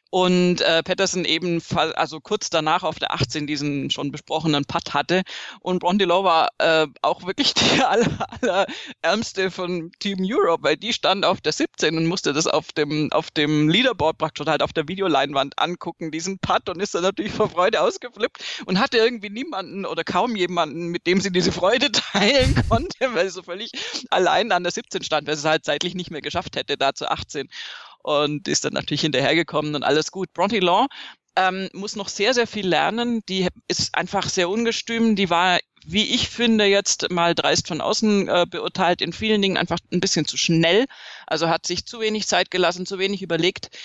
[0.09, 5.23] und äh, Patterson eben also kurz danach auf der 18 diesen schon besprochenen Putt hatte.
[5.59, 8.67] Und Brondilo war äh, auch wirklich die aller, aller
[9.01, 13.11] ärmste von Team Europe, weil die stand auf der 17 und musste das auf dem
[13.11, 17.33] auf dem Leaderboard praktisch halt auf der Videoleinwand angucken diesen Putt und ist dann natürlich
[17.33, 21.91] vor Freude ausgeflippt und hatte irgendwie niemanden oder kaum jemanden, mit dem sie diese Freude
[21.91, 23.71] teilen konnte, weil sie so völlig
[24.09, 26.93] allein an der 17 stand, weil sie es halt zeitlich nicht mehr geschafft hätte da
[26.93, 27.49] zu 18
[28.07, 30.31] und ist dann natürlich hinterhergekommen und alles gut.
[30.31, 30.87] Bronte Law
[31.35, 33.21] ähm, muss noch sehr, sehr viel lernen.
[33.27, 35.17] Die ist einfach sehr ungestüm.
[35.17, 39.57] Die war, wie ich finde, jetzt mal dreist von außen äh, beurteilt, in vielen Dingen
[39.57, 40.85] einfach ein bisschen zu schnell.
[41.27, 43.77] Also hat sich zu wenig Zeit gelassen, zu wenig überlegt.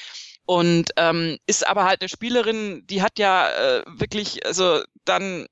[0.44, 5.46] Und ähm, ist aber halt eine Spielerin, die hat ja äh, wirklich, also dann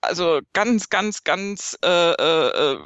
[0.00, 2.78] also ganz, ganz, ganz äh, äh, äh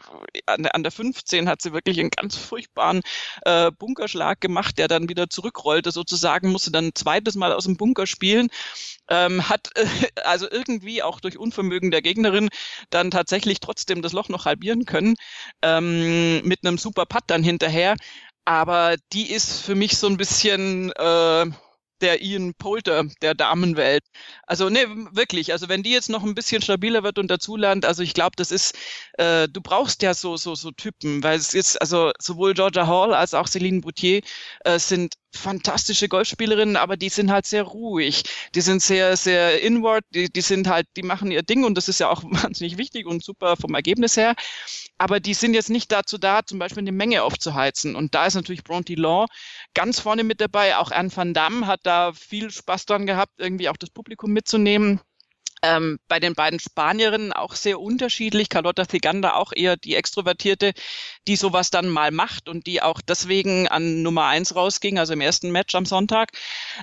[0.47, 3.03] an, der, an der 15 hat sie wirklich einen ganz furchtbaren
[3.45, 7.77] äh, Bunkerschlag gemacht, der dann wieder zurückrollte sozusagen, musste dann ein zweites Mal aus dem
[7.77, 8.49] Bunker spielen,
[9.09, 9.87] ähm, hat äh,
[10.25, 12.49] also irgendwie auch durch Unvermögen der Gegnerin
[12.91, 15.17] dann tatsächlich trotzdem das Loch noch halbieren können,
[15.63, 17.97] ähm, mit einem super Putt dann hinterher.
[18.45, 21.47] Aber die ist für mich so ein bisschen äh,
[22.03, 24.05] der Ian Poulter der Damenwelt.
[24.47, 25.53] Also ne, wirklich.
[25.53, 28.51] Also wenn die jetzt noch ein bisschen stabiler wird und dazulernt, also ich glaube, das
[28.51, 28.77] ist,
[29.19, 33.15] äh, du brauchst ja so so so Typen, weil es ist also sowohl Georgia Hall
[33.15, 34.23] als auch Celine Boutier
[34.65, 38.25] äh, sind fantastische Golfspielerinnen, aber die sind halt sehr ruhig.
[38.55, 41.89] Die sind sehr, sehr inward, die, die sind halt, die machen ihr Ding und das
[41.89, 44.35] ist ja auch wahnsinnig wichtig und super vom Ergebnis her.
[44.99, 47.97] Aber die sind jetzt nicht dazu da, zum Beispiel eine Menge aufzuheizen.
[47.97, 49.27] Und da ist natürlich Bronte Law
[49.75, 50.77] ganz vorne mit dabei.
[50.77, 55.01] Auch Anne van Damme hat da viel Spaß dran gehabt, irgendwie auch das Publikum mitzunehmen.
[55.63, 58.49] Ähm, bei den beiden Spanierinnen auch sehr unterschiedlich.
[58.49, 60.73] Carlotta Ziganda auch eher die Extrovertierte,
[61.29, 65.21] die sowas dann mal macht und die auch deswegen an Nummer eins rausging, also im
[65.21, 66.31] ersten Match am Sonntag.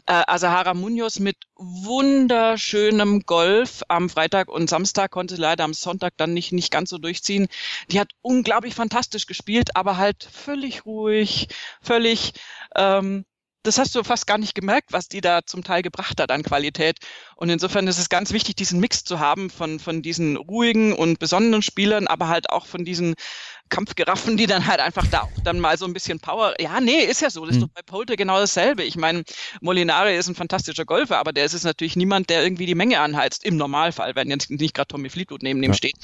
[0.06, 6.14] Äh, Asahara Munoz mit wunderschönem Golf am Freitag und Samstag konnte sie leider am Sonntag
[6.18, 7.48] dann nicht, nicht ganz so durchziehen.
[7.90, 11.48] Die hat unglaublich fantastisch gespielt, aber halt völlig ruhig,
[11.82, 12.34] völlig
[12.76, 13.26] ähm,
[13.68, 16.42] das hast du fast gar nicht gemerkt, was die da zum Teil gebracht hat an
[16.42, 17.00] Qualität.
[17.36, 21.20] Und insofern ist es ganz wichtig, diesen Mix zu haben von, von diesen ruhigen und
[21.20, 23.16] besonderen Spielern, aber halt auch von diesen
[23.70, 26.54] Kampfgiraffen, die dann halt einfach da auch dann mal so ein bisschen Power.
[26.60, 27.46] Ja, nee, ist ja so.
[27.46, 27.68] Das ist mhm.
[27.68, 28.84] doch bei Poulter genau dasselbe.
[28.84, 29.24] Ich meine,
[29.62, 33.00] Molinari ist ein fantastischer Golfer, aber der ist es natürlich niemand, der irgendwie die Menge
[33.00, 33.44] anheizt.
[33.46, 35.70] Im Normalfall, wenn jetzt nicht gerade Tommy Fleetwood neben ja.
[35.70, 35.96] dem steht.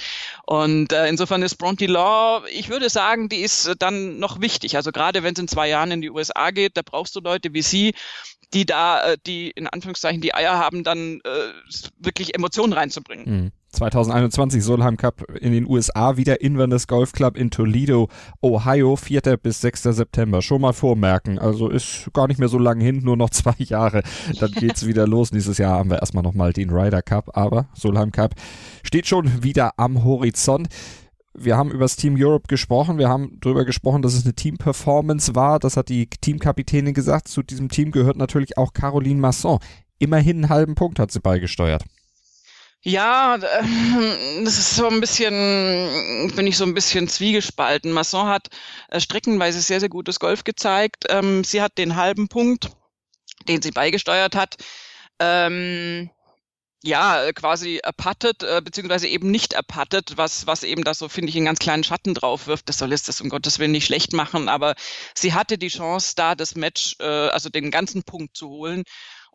[0.46, 4.76] Und äh, insofern ist Bronte Law, ich würde sagen, die ist äh, dann noch wichtig.
[4.76, 7.54] Also gerade wenn es in zwei Jahren in die USA geht, da brauchst du Leute
[7.54, 7.94] wie sie,
[8.54, 11.30] die da, äh, die in Anführungszeichen die Eier haben, dann äh,
[12.00, 13.44] wirklich Emotionen reinzubringen.
[13.44, 13.52] Mhm.
[13.74, 18.08] 2021 Solheim Cup in den USA wieder Inverness Golf Club in Toledo,
[18.42, 19.22] Ohio, 4.
[19.42, 19.84] bis 6.
[19.84, 20.44] September.
[20.44, 21.40] Schon mal vormerken.
[21.40, 24.04] Also ist gar nicht mehr so lange hin, nur noch zwei Jahre.
[24.40, 25.32] Dann geht's wieder los.
[25.32, 28.36] Nächstes Jahr haben wir erstmal nochmal den Ryder Cup, aber Solheim Cup
[28.84, 30.68] steht schon wieder am Horizont.
[31.34, 35.36] Wir haben über das Team Europe gesprochen, wir haben darüber gesprochen, dass es eine Team-Performance
[35.36, 37.28] war, das hat die Teamkapitänin gesagt.
[37.28, 39.60] Zu diesem Team gehört natürlich auch Caroline Masson.
[40.00, 41.84] Immerhin einen halben Punkt hat sie beigesteuert.
[42.86, 47.94] Ja, äh, das ist so ein bisschen, bin ich so ein bisschen zwiegespalten.
[47.94, 48.50] Masson hat
[48.90, 51.06] äh, streckenweise sehr, sehr gutes Golf gezeigt.
[51.10, 52.72] Ähm, sie hat den halben Punkt,
[53.48, 54.58] den sie beigesteuert hat,
[55.20, 56.10] ähm,
[56.84, 61.38] ja, quasi erpattet, äh, beziehungsweise eben nicht erpattet, was, was eben da so, finde ich,
[61.38, 62.68] einen ganz kleinen Schatten drauf wirft.
[62.68, 64.76] Das soll jetzt das um Gottes Willen nicht schlecht machen, aber
[65.16, 68.84] sie hatte die Chance, da das Match, äh, also den ganzen Punkt zu holen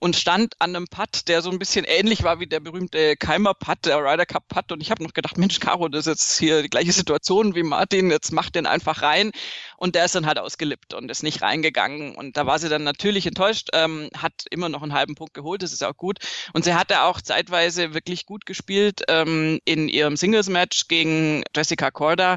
[0.00, 3.54] und stand an einem Putt, der so ein bisschen ähnlich war wie der berühmte Keimer
[3.54, 4.70] Putt, der Ryder Cup Putt.
[4.72, 7.62] Und ich habe noch gedacht, Mensch, Caro, das ist jetzt hier die gleiche Situation wie
[7.62, 9.32] Martin, jetzt macht den einfach rein.
[9.76, 12.14] Und der ist dann halt ausgelippt und ist nicht reingegangen.
[12.14, 15.62] Und da war sie dann natürlich enttäuscht, ähm, hat immer noch einen halben Punkt geholt,
[15.62, 16.18] das ist auch gut.
[16.52, 22.36] Und sie hatte auch zeitweise wirklich gut gespielt ähm, in ihrem Singles-Match gegen Jessica Corda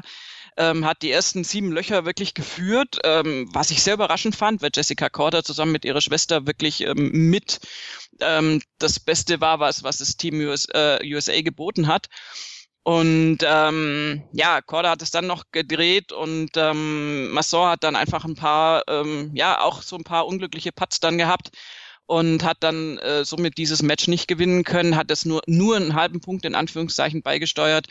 [0.56, 4.70] ähm, hat die ersten sieben Löcher wirklich geführt, ähm, was ich sehr überraschend fand, weil
[4.74, 7.60] Jessica Corder zusammen mit ihrer Schwester wirklich ähm, mit
[8.20, 12.08] ähm, das Beste war, was, was das Team US, äh, USA geboten hat.
[12.84, 18.24] Und ähm, ja, Corda hat es dann noch gedreht und ähm, Masson hat dann einfach
[18.24, 21.50] ein paar, ähm, ja, auch so ein paar unglückliche Putts dann gehabt
[22.06, 25.94] und hat dann äh, somit dieses Match nicht gewinnen können, hat es nur, nur einen
[25.94, 27.86] halben Punkt in Anführungszeichen beigesteuert.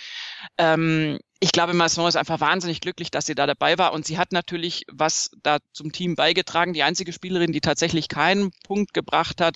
[0.58, 3.93] Ähm, ich glaube, Masson ist einfach wahnsinnig glücklich, dass sie da dabei war.
[3.93, 6.74] Und sie hat natürlich was da zum Team beigetragen.
[6.74, 9.56] Die einzige Spielerin, die tatsächlich keinen Punkt gebracht hat,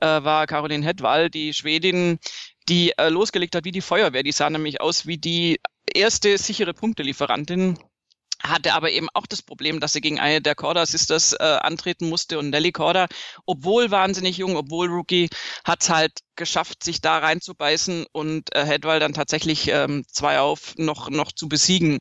[0.00, 2.18] äh, war Caroline Hedwall, die Schwedin,
[2.70, 4.22] die äh, losgelegt hat wie die Feuerwehr.
[4.22, 5.60] Die sah nämlich aus wie die
[5.92, 7.78] erste sichere Punktelieferantin
[8.48, 12.08] hatte aber eben auch das Problem, dass sie gegen eine der Corda Sisters äh, antreten
[12.08, 13.06] musste und Nelly Corda,
[13.44, 15.28] obwohl wahnsinnig jung, obwohl Rookie,
[15.64, 20.74] hat es halt geschafft, sich da reinzubeißen und äh, Hedwall dann tatsächlich ähm, zwei auf
[20.76, 21.98] noch, noch zu besiegen.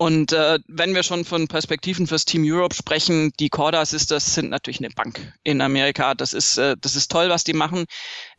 [0.00, 4.48] Und äh, wenn wir schon von Perspektiven fürs Team Europe sprechen, die Corda Sisters sind
[4.48, 6.14] natürlich eine Bank in Amerika.
[6.14, 7.84] Das ist, äh, das ist toll, was die machen.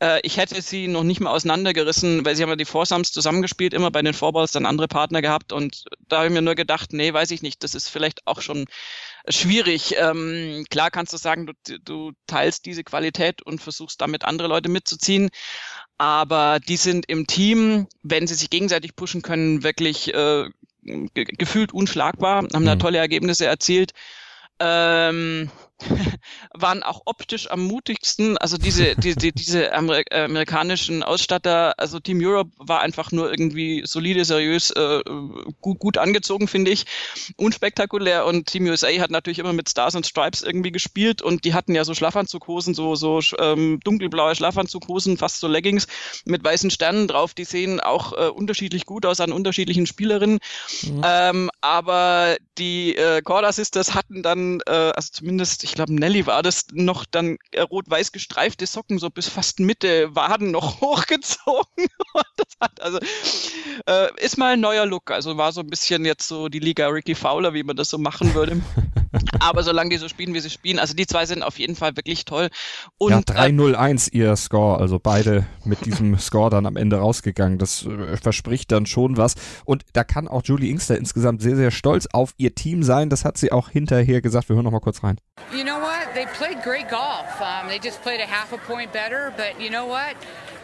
[0.02, 3.76] Äh, ich hätte sie noch nicht mal auseinandergerissen, weil sie haben ja die Foursomes zusammengespielt,
[3.76, 5.54] immer bei den Fourballs dann andere Partner gehabt.
[5.54, 8.42] Und da habe ich mir nur gedacht, nee, weiß ich nicht, das ist vielleicht auch
[8.42, 8.66] schon
[9.30, 9.94] schwierig.
[10.00, 14.68] Ähm, klar kannst du sagen, du, du teilst diese Qualität und versuchst damit andere Leute
[14.70, 15.30] mitzuziehen.
[16.00, 20.50] Aber die sind im Team, wenn sie sich gegenseitig pushen können, wirklich äh,
[20.84, 22.80] gefühlt unschlagbar, haben da mhm.
[22.80, 23.94] tolle Ergebnisse erzielt.
[24.60, 25.50] Ähm,
[26.54, 28.38] waren auch optisch am mutigsten.
[28.38, 33.84] Also diese, die, die, diese Amer amerikanischen Ausstatter, also Team Europe war einfach nur irgendwie
[33.86, 35.02] solide, seriös, äh,
[35.62, 36.86] gut, gut angezogen, finde ich.
[37.38, 38.26] Unspektakulär.
[38.26, 41.76] Und Team USA hat natürlich immer mit Stars and Stripes irgendwie gespielt und die hatten
[41.76, 45.88] ja so Schlafanzughosen, so, so ähm, dunkelblaue Schlafanzughosen, fast so Leggings
[46.26, 47.34] mit weißen Sternen drauf.
[47.34, 50.40] Die sehen auch äh, unterschiedlich gut aus an unterschiedlichen Spielerinnen.
[50.84, 51.02] Mhm.
[51.04, 56.44] Ähm, aber die äh, Corda Sisters hatten dann, äh, also zumindest, ich glaube, Nelly war
[56.44, 61.88] das noch dann äh, rot-weiß gestreifte Socken, so bis fast Mitte Waden noch hochgezogen.
[62.80, 63.00] also,
[63.88, 65.12] äh, ist mal ein neuer Look.
[65.12, 67.98] Also war so ein bisschen jetzt so die Liga Ricky Fowler, wie man das so
[67.98, 68.62] machen würde.
[69.40, 71.96] Aber solange die so spielen, wie sie spielen, also die zwei sind auf jeden Fall
[71.96, 72.50] wirklich toll.
[72.98, 77.58] Und, ja, 3-0-1 äh, ihr Score, also beide mit diesem Score dann am Ende rausgegangen.
[77.58, 79.36] Das äh, verspricht dann schon was.
[79.66, 83.10] Und da kann auch Julie Inkster insgesamt sehr, sehr stolz auf ihr Team sein.
[83.10, 84.50] Das hat sie auch hinterher gesagt.
[84.50, 85.18] Wir hören noch mal kurz rein.
[85.56, 86.14] You know what?
[86.14, 87.40] They played great golf.
[87.40, 90.16] Um, they just played a half a point better, but you know what?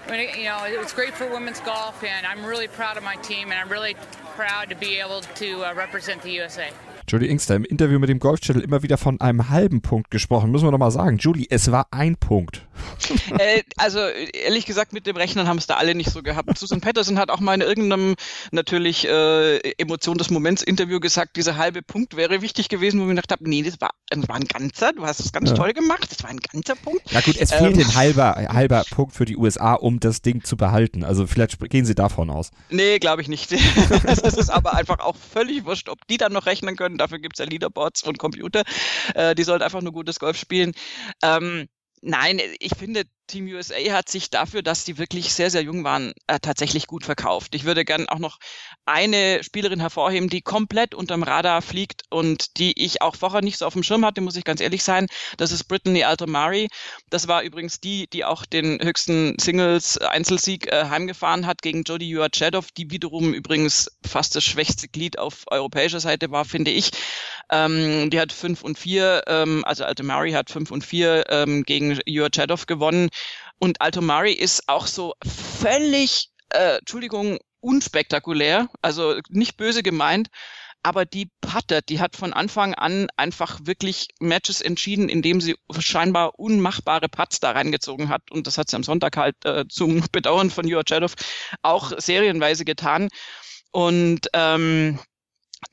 [0.08, 3.04] When it, you know, it was great for women's golf, and I'm really proud of
[3.04, 3.96] my team, and I'm really
[4.38, 6.70] proud to be able to uh, represent the USA.
[7.10, 10.52] Julie Inkster im Interview mit dem Golfchannel immer wieder von einem halben Punkt gesprochen.
[10.52, 11.17] Müssen wir doch mal sagen.
[11.17, 12.67] Julie, es war ein Punkt.
[13.39, 16.58] äh, also ehrlich gesagt, mit dem Rechnen haben es da alle nicht so gehabt.
[16.58, 18.15] Susan Patterson hat auch mal in irgendeinem
[18.52, 23.10] natürlich äh, Emotion des Moments Interview gesagt, dieser halbe Punkt wäre wichtig gewesen, wo ich
[23.12, 25.56] gedacht habe, nee, das war, das war ein ganzer, du hast es ganz ja.
[25.56, 27.04] toll gemacht, das war ein ganzer Punkt.
[27.12, 30.43] Na gut, es fehlt ähm, ein halber, halber Punkt für die USA, um das Ding
[30.43, 31.06] zu behalten.
[31.06, 32.52] Also vielleicht gehen sie davon aus.
[32.70, 33.52] Nee, glaube ich nicht.
[34.04, 37.36] das ist aber einfach auch völlig wurscht, ob die dann noch rechnen können dafür gibt
[37.36, 38.64] es ja Leaderboards und Computer.
[39.16, 40.74] Äh, die sollten einfach nur gutes Golf spielen.
[41.24, 41.68] Ähm,
[42.02, 46.13] nein, ich finde, Team USA hat sich dafür, dass die wirklich sehr, sehr jung waren,
[46.28, 47.54] äh, tatsächlich gut verkauft.
[47.56, 48.40] Ich würde gern auch noch
[48.86, 53.66] eine Spielerin hervorheben, die komplett unterm Radar fliegt und die ich auch vorher nicht so
[53.66, 55.08] auf dem Schirm hatte, muss ich ganz ehrlich sein.
[55.38, 56.70] Das ist Brittany Altomari.
[57.10, 62.72] Das war übrigens die, die auch den höchsten Singles-Einzelsieg äh, heimgefahren hat gegen Jodie Jurachedov,
[62.72, 66.92] die wiederum übrigens fast das schwächste Glied auf europäischer Seite war, finde ich.
[67.50, 72.00] Ähm, die hat fünf und vier, ähm, also Altomari hat fünf und vier ähm, gegen
[72.06, 73.10] Jurachedov gewonnen.
[73.60, 80.30] Und Altomari ist auch so völlig, äh, Entschuldigung, unspektakulär, also nicht böse gemeint,
[80.84, 86.39] aber die puttert, die hat von Anfang an einfach wirklich Matches entschieden, indem sie scheinbar
[86.39, 88.22] unmachbare Putts da reingezogen hat.
[88.32, 91.15] Und das hat sie am Sonntag halt äh, zum Bedauern von Jurajadov
[91.62, 93.10] auch serienweise getan.
[93.72, 95.00] Und ähm,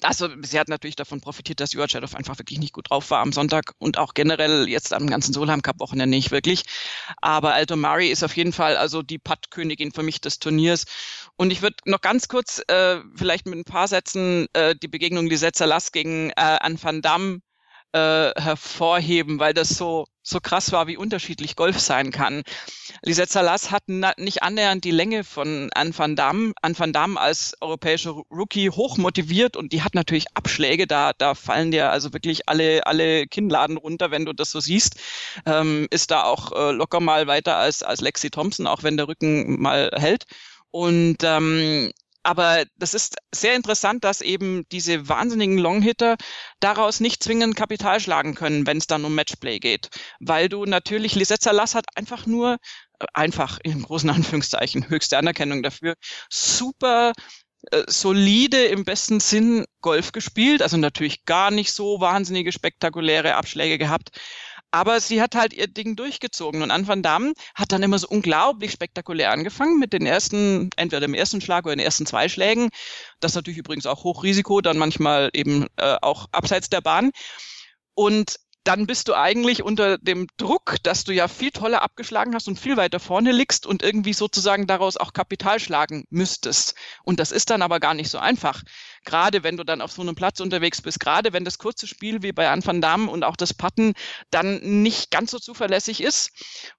[0.01, 3.33] also sie hat natürlich davon profitiert, dass Jurajadov einfach wirklich nicht gut drauf war am
[3.33, 6.64] Sonntag und auch generell jetzt am ganzen Solheim Cup Wochenende nicht wirklich.
[7.20, 10.85] Aber Alto Mari ist auf jeden Fall also die Putt-Königin für mich des Turniers.
[11.37, 15.27] Und ich würde noch ganz kurz äh, vielleicht mit ein paar Sätzen äh, die Begegnung
[15.27, 17.40] Lisette Salas gegen äh, Anne van Damme
[17.94, 22.42] äh, hervorheben, weil das so, so krass war, wie unterschiedlich Golf sein kann.
[23.02, 26.52] Lisette Salas hat nicht annähernd die Länge von Anne van Damme.
[26.61, 31.37] Anne van Damme als europäischer Rookie hoch motiviert und die hat natürlich Abschläge, da, da
[31.37, 34.96] fallen dir also wirklich alle, alle Kinnladen runter, wenn du das so siehst.
[35.46, 39.07] Ähm, ist da auch äh, locker mal weiter als, als Lexi Thompson, auch wenn der
[39.07, 40.24] Rücken mal hält.
[40.72, 41.92] Und ähm,
[42.25, 46.17] aber das ist sehr interessant, dass eben diese wahnsinnigen Longhitter
[46.59, 49.91] daraus nicht zwingend Kapital schlagen können, wenn es dann um Matchplay geht.
[50.21, 52.57] Weil du natürlich, Lisette Salas hat einfach nur,
[52.99, 55.95] äh, einfach in großen Anführungszeichen, höchste Anerkennung dafür,
[56.31, 57.13] super
[57.71, 63.79] äh, solide im besten Sinn Golf gespielt, also natürlich gar nicht so wahnsinnige spektakuläre Abschläge
[63.79, 64.11] gehabt,
[64.75, 66.61] aber sie hat halt ihr Ding durchgezogen.
[66.63, 70.99] Und Anne van Damme hat dann immer so unglaublich spektakulär angefangen mit den ersten, entweder
[70.99, 72.71] dem ersten Schlag oder den ersten zwei Schlägen.
[73.21, 77.13] Das natürlich übrigens auch Hochrisiko, dann manchmal eben äh, auch abseits der Bahn.
[77.95, 82.48] Und dann bist du eigentlich unter dem Druck, dass du ja viel toller abgeschlagen hast
[82.48, 86.74] und viel weiter vorne liegst und irgendwie sozusagen daraus auch Kapital schlagen müsstest.
[87.05, 88.62] Und das ist dann aber gar nicht so einfach.
[89.05, 92.22] Gerade wenn du dann auf so einem Platz unterwegs bist, gerade wenn das kurze Spiel
[92.22, 93.92] wie bei Anfang Damm und auch das Patten
[94.31, 96.31] dann nicht ganz so zuverlässig ist.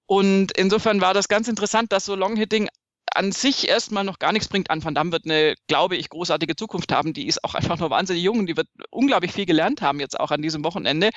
[0.08, 2.68] Und insofern war das ganz interessant, dass so Longhitting
[3.14, 4.70] an sich erstmal noch gar nichts bringt.
[4.70, 7.14] An Van Damme wird eine, glaube ich, großartige Zukunft haben.
[7.14, 10.20] Die ist auch einfach nur wahnsinnig jung und die wird unglaublich viel gelernt haben jetzt
[10.20, 11.10] auch an diesem Wochenende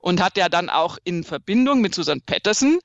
[0.00, 2.78] und hat ja dann auch in Verbindung mit Susan Patterson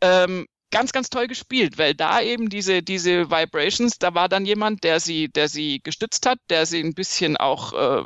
[0.00, 4.82] ähm, ganz, ganz toll gespielt, weil da eben diese, diese Vibrations, da war dann jemand,
[4.82, 8.02] der sie, der sie gestützt hat, der sie ein bisschen auch äh,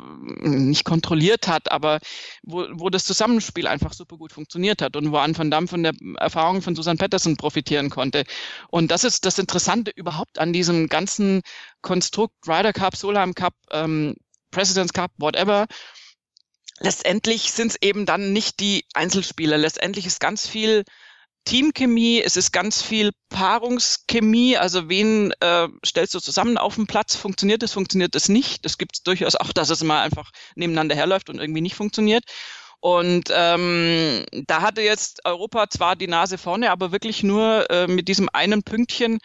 [0.47, 1.99] nicht kontrolliert hat, aber
[2.43, 5.83] wo, wo das Zusammenspiel einfach super gut funktioniert hat und wo Anne van Damme von
[5.83, 8.23] der Erfahrung von Susan Patterson profitieren konnte.
[8.69, 11.41] Und das ist das Interessante überhaupt an diesem ganzen
[11.81, 14.15] Konstrukt Ryder Cup, Solheim Cup, ähm,
[14.51, 15.67] President's Cup, whatever,
[16.79, 19.57] letztendlich sind es eben dann nicht die Einzelspieler.
[19.57, 20.83] Letztendlich ist ganz viel
[21.49, 27.15] Teamchemie, es ist ganz viel Paarungschemie, also wen äh, stellst du zusammen auf dem Platz,
[27.15, 28.65] funktioniert es, funktioniert es nicht.
[28.65, 32.23] Das gibt es durchaus auch, dass es mal einfach nebeneinander herläuft und irgendwie nicht funktioniert.
[32.81, 38.09] Und ähm, da hatte jetzt Europa zwar die Nase vorne, aber wirklich nur äh, mit
[38.09, 39.17] diesem einen Pünktchen.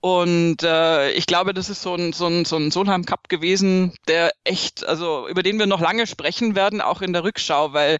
[0.00, 3.94] Und äh, ich glaube, das ist so ein, so ein, so ein Solheim Cup gewesen,
[4.08, 7.96] der echt, also über den wir noch lange sprechen werden, auch in der Rückschau, weil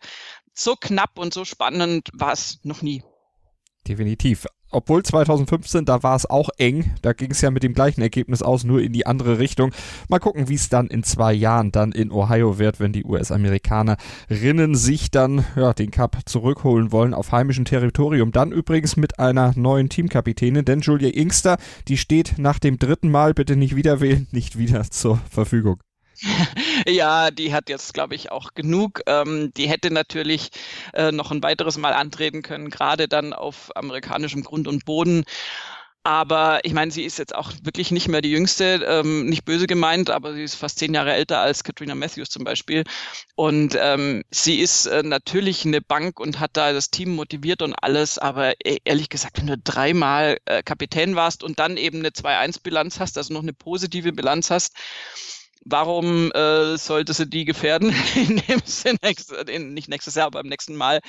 [0.53, 3.03] so knapp und so spannend war es noch nie.
[3.89, 4.47] Definitiv.
[4.71, 6.95] Obwohl 2015, da war es auch eng.
[7.03, 9.71] Da ging es ja mit dem gleichen Ergebnis aus, nur in die andere Richtung.
[10.09, 14.75] Mal gucken, wie es dann in zwei Jahren dann in Ohio wird, wenn die US-Amerikanerinnen
[14.75, 18.33] sich dann ja, den Cup zurückholen wollen auf heimischem Territorium.
[18.33, 23.35] Dann übrigens mit einer neuen Teamkapitänin, denn Julia Inkster, die steht nach dem dritten Mal,
[23.35, 25.83] bitte nicht wieder wählen, nicht wieder zur Verfügung.
[26.87, 29.01] ja, die hat jetzt, glaube ich, auch genug.
[29.07, 30.51] Ähm, die hätte natürlich
[30.95, 35.25] äh, noch ein weiteres Mal antreten können, gerade dann auf amerikanischem Grund und Boden.
[36.05, 39.69] Aber ich meine, sie ist jetzt auch wirklich nicht mehr die Jüngste, ähm, nicht böse
[39.69, 42.83] gemeint, aber sie ist fast zehn Jahre älter als Katrina Matthews zum Beispiel.
[43.37, 47.75] Und ähm, sie ist äh, natürlich eine Bank und hat da das Team motiviert und
[47.75, 48.19] alles.
[48.19, 52.99] Aber e-, ehrlich gesagt, wenn du dreimal äh, Kapitän warst und dann eben eine 2-1-Bilanz
[52.99, 54.75] hast, also noch eine positive Bilanz hast,
[55.65, 58.99] warum äh, sollte sie die gefährden, in dem Sinne,
[59.71, 61.01] nicht nächstes Jahr, aber beim nächsten Mal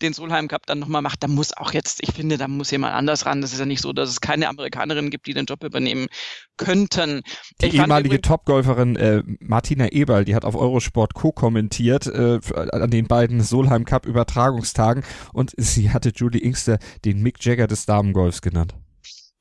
[0.00, 2.94] den Solheim Cup dann nochmal macht, da muss auch jetzt, ich finde, da muss jemand
[2.94, 3.40] anders ran.
[3.40, 6.08] Das ist ja nicht so, dass es keine Amerikanerinnen gibt, die den Job übernehmen
[6.56, 7.22] könnten.
[7.60, 13.06] Die ich ehemalige Topgolferin äh, Martina Eberl, die hat auf Eurosport co-kommentiert äh, an den
[13.06, 18.74] beiden Solheim Cup Übertragungstagen und sie hatte Julie Inkster den Mick Jagger des Damengolfs genannt.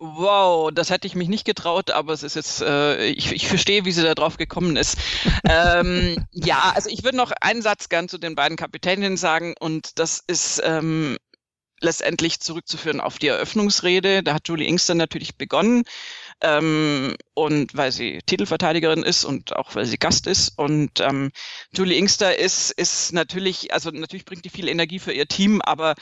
[0.04, 3.86] Wow, das hätte ich mich nicht getraut, aber es ist jetzt, äh, ich, ich verstehe,
[3.86, 4.98] wie sie da drauf gekommen ist.
[5.48, 10.00] ähm, ja, also ich würde noch einen Satz gern zu den beiden Kapitäninnen sagen und
[10.00, 11.18] das ist ähm,
[11.82, 14.24] letztendlich zurückzuführen auf die Eröffnungsrede.
[14.24, 15.84] Da hat Julie Inkster natürlich begonnen
[16.42, 21.32] ähm, und weil sie Titelverteidigerin ist und auch weil sie Gast ist und ähm,
[21.76, 25.94] Julie Inkster ist ist natürlich, also natürlich bringt die viel Energie für ihr Team, aber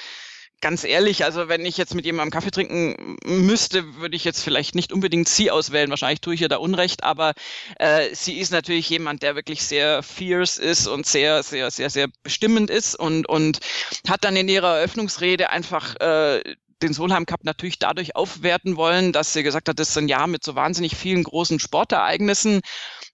[0.62, 4.76] ganz ehrlich, also wenn ich jetzt mit jemandem Kaffee trinken müsste, würde ich jetzt vielleicht
[4.76, 5.90] nicht unbedingt sie auswählen.
[5.90, 7.34] Wahrscheinlich tue ich ihr da Unrecht, aber
[7.78, 12.08] äh, sie ist natürlich jemand, der wirklich sehr fierce ist und sehr, sehr, sehr, sehr
[12.24, 13.60] bestimmend ist und, und
[14.08, 16.42] hat dann in ihrer Eröffnungsrede einfach äh,
[16.82, 20.28] den Solheim Cup natürlich dadurch aufwerten wollen, dass sie gesagt hat, das ist ein Jahr
[20.28, 22.62] mit so wahnsinnig vielen großen Sportereignissen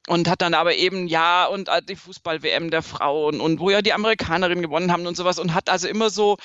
[0.08, 3.82] und hat dann aber eben ja und äh, die Fußball-WM der Frauen und wo ja
[3.82, 6.38] die Amerikanerinnen gewonnen haben und sowas und hat also immer so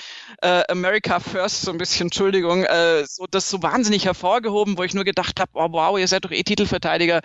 [0.43, 4.95] äh, America First so ein bisschen Entschuldigung äh, so das so wahnsinnig hervorgehoben, wo ich
[4.95, 7.21] nur gedacht habe, oh, wow, ihr seid doch eh Titelverteidiger.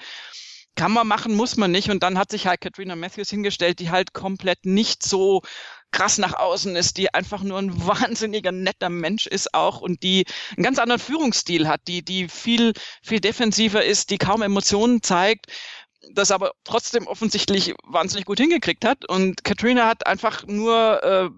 [0.75, 1.89] Kann man machen, muss man nicht.
[1.89, 5.41] Und dann hat sich halt Katrina Matthews hingestellt, die halt komplett nicht so
[5.91, 10.25] krass nach außen ist, die einfach nur ein wahnsinniger netter Mensch ist auch und die
[10.57, 15.47] einen ganz anderen Führungsstil hat, die, die viel, viel defensiver ist, die kaum Emotionen zeigt
[16.13, 19.07] das aber trotzdem offensichtlich wahnsinnig gut hingekriegt hat.
[19.09, 21.29] Und Katrina hat einfach nur äh,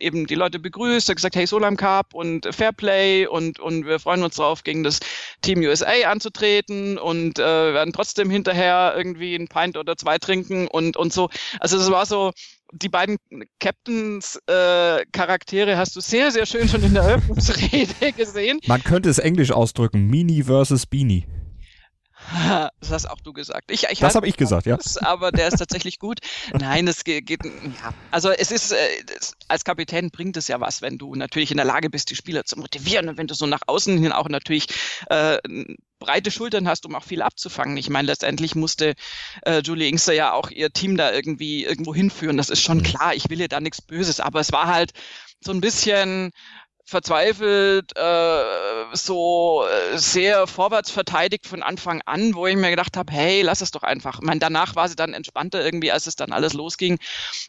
[0.00, 4.22] eben die Leute begrüßt, hat gesagt, hey Solam Cup und Fairplay und, und wir freuen
[4.22, 5.00] uns drauf, gegen das
[5.42, 10.96] Team USA anzutreten und äh, werden trotzdem hinterher irgendwie ein Pint oder zwei trinken und,
[10.96, 11.28] und so.
[11.60, 12.32] Also es war so,
[12.72, 13.16] die beiden
[13.60, 18.60] Captains äh, Charaktere hast du sehr, sehr schön schon in der Eröffnungsrede gesehen.
[18.66, 21.24] Man könnte es englisch ausdrücken, Mini versus Beanie.
[22.80, 23.70] Das hast auch du gesagt.
[23.70, 24.78] Ich, ich das habe ich gesagt, ja.
[25.02, 26.20] Aber der ist tatsächlich gut.
[26.52, 27.92] Nein, es geht, geht ja.
[28.10, 28.76] Also es ist, äh,
[29.48, 32.44] als Kapitän bringt es ja was, wenn du natürlich in der Lage bist, die Spieler
[32.44, 34.66] zu motivieren und wenn du so nach außen hin auch natürlich
[35.08, 35.38] äh,
[35.98, 37.76] breite Schultern hast, um auch viel abzufangen.
[37.76, 38.94] Ich meine, letztendlich musste
[39.42, 42.36] äh, Julie Inkster ja auch ihr Team da irgendwie irgendwo hinführen.
[42.36, 42.84] Das ist schon mhm.
[42.84, 43.14] klar.
[43.14, 44.92] Ich will ihr da nichts Böses, aber es war halt
[45.40, 46.30] so ein bisschen
[46.88, 48.44] verzweifelt, äh,
[48.94, 53.60] so äh, sehr vorwärts verteidigt von Anfang an, wo ich mir gedacht habe, hey, lass
[53.60, 54.20] es doch einfach.
[54.20, 56.98] Ich meine, danach war sie dann entspannter irgendwie, als es dann alles losging.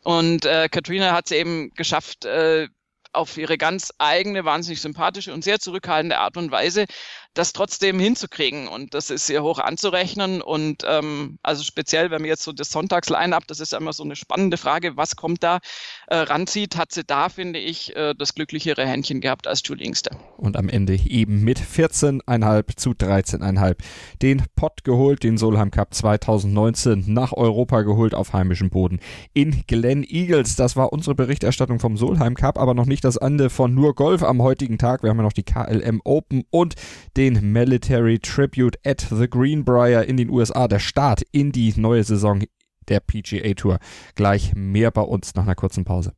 [0.03, 2.67] Und äh, Katrina hat es eben geschafft, äh,
[3.13, 6.85] auf ihre ganz eigene, wahnsinnig sympathische und sehr zurückhaltende Art und Weise
[7.33, 8.67] das trotzdem hinzukriegen.
[8.67, 10.41] Und das ist sehr hoch anzurechnen.
[10.41, 14.03] Und ähm, also speziell, wenn man jetzt so das Sonntags-Line-Up, das ist ja immer so
[14.03, 15.59] eine spannende Frage, was kommt da
[16.07, 20.17] äh, ranzieht, hat sie da, finde ich, äh, das glücklichere Händchen gehabt als Julie Inkster.
[20.37, 23.77] Und am Ende eben mit 14,5 zu 13,5
[24.21, 28.99] den Pott geholt, den Solheim Cup 2019 nach Europa geholt auf heimischem Boden
[29.33, 30.55] in Glen Eagles.
[30.55, 34.23] Das war unsere Berichterstattung vom Solheim Cup, aber noch nicht das Ende von nur Golf
[34.23, 35.03] am heutigen Tag.
[35.03, 36.75] Wir haben ja noch die KLM Open und
[37.17, 42.43] den Military Tribute at the Greenbrier in den USA, der Start in die neue Saison
[42.87, 43.79] der PGA Tour.
[44.15, 46.13] Gleich mehr bei uns nach einer kurzen Pause.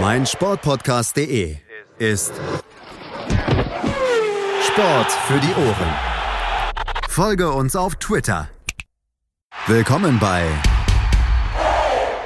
[0.00, 1.56] Mein Sportpodcast.de
[1.98, 2.32] ist
[4.62, 5.94] Sport für die Ohren.
[7.08, 8.48] Folge uns auf Twitter.
[9.66, 10.48] Willkommen bei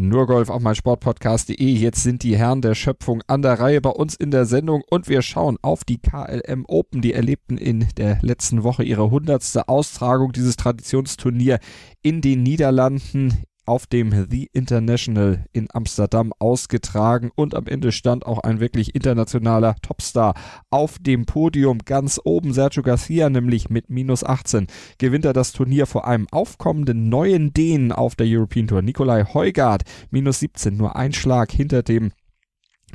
[0.00, 1.60] Nur Golf auf meinsportpodcast.de.
[1.60, 5.08] Jetzt sind die Herren der Schöpfung an der Reihe bei uns in der Sendung und
[5.08, 7.02] wir schauen auf die KLM Open.
[7.02, 11.58] Die erlebten in der letzten Woche ihre hundertste Austragung dieses Traditionsturnier
[12.00, 18.38] in den Niederlanden auf dem The International in Amsterdam ausgetragen und am Ende stand auch
[18.38, 20.34] ein wirklich internationaler Topstar
[20.70, 22.54] auf dem Podium ganz oben.
[22.54, 24.66] Sergio Garcia nämlich mit minus 18
[24.96, 28.82] gewinnt er das Turnier vor einem aufkommenden neuen Dänen auf der European Tour.
[28.82, 32.10] Nikolai Heugard minus 17, nur ein Schlag hinter dem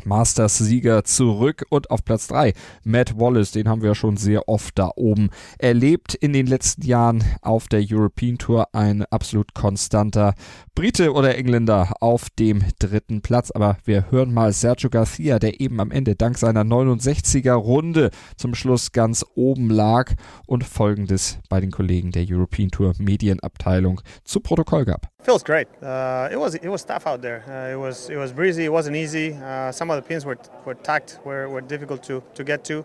[0.03, 4.91] Masters-Sieger zurück und auf Platz 3 Matt Wallace, den haben wir schon sehr oft da
[4.95, 10.33] oben erlebt in den letzten Jahren auf der European Tour, ein absolut konstanter
[10.75, 13.51] Brite oder Engländer auf dem dritten Platz.
[13.51, 18.55] Aber wir hören mal Sergio Garcia, der eben am Ende dank seiner 69er Runde zum
[18.55, 20.13] Schluss ganz oben lag
[20.47, 25.09] und folgendes bei den Kollegen der European Tour Medienabteilung zu Protokoll gab.
[25.21, 25.67] Feels great.
[25.79, 27.43] Uh, it was it was tough out there.
[27.47, 28.65] Uh, it was it was breezy.
[28.65, 29.33] It wasn't easy.
[29.33, 32.83] Uh, some of the pins were were tacked, were, were difficult to to get to.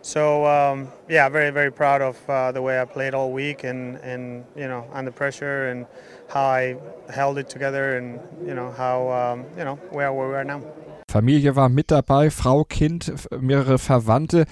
[0.00, 3.96] So um, yeah, very very proud of uh, the way I played all week and
[3.96, 5.86] and you know under pressure and
[6.32, 6.76] how I
[7.08, 10.62] held it together and you know how um, you know where we are now.
[11.08, 14.46] Familie war mit dabei, Frau, Kind, mehrere Verwandte.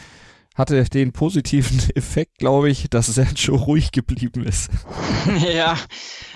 [0.55, 4.71] hatte den positiven Effekt, glaube ich, dass Sergio ruhig geblieben ist.
[5.53, 5.77] ja,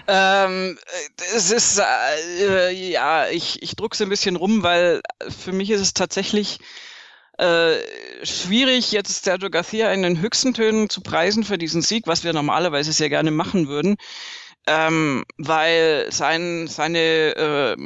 [0.07, 0.79] ähm,
[1.35, 5.95] es ist, äh, ja, ich, ich druck's ein bisschen rum, weil für mich ist es
[5.95, 6.59] tatsächlich
[7.39, 7.77] äh,
[8.25, 12.33] schwierig, jetzt Sergio Garcia in den höchsten Tönen zu preisen für diesen Sieg, was wir
[12.33, 13.97] normalerweise sehr gerne machen würden.
[14.71, 17.77] Ähm, weil sein, seine äh,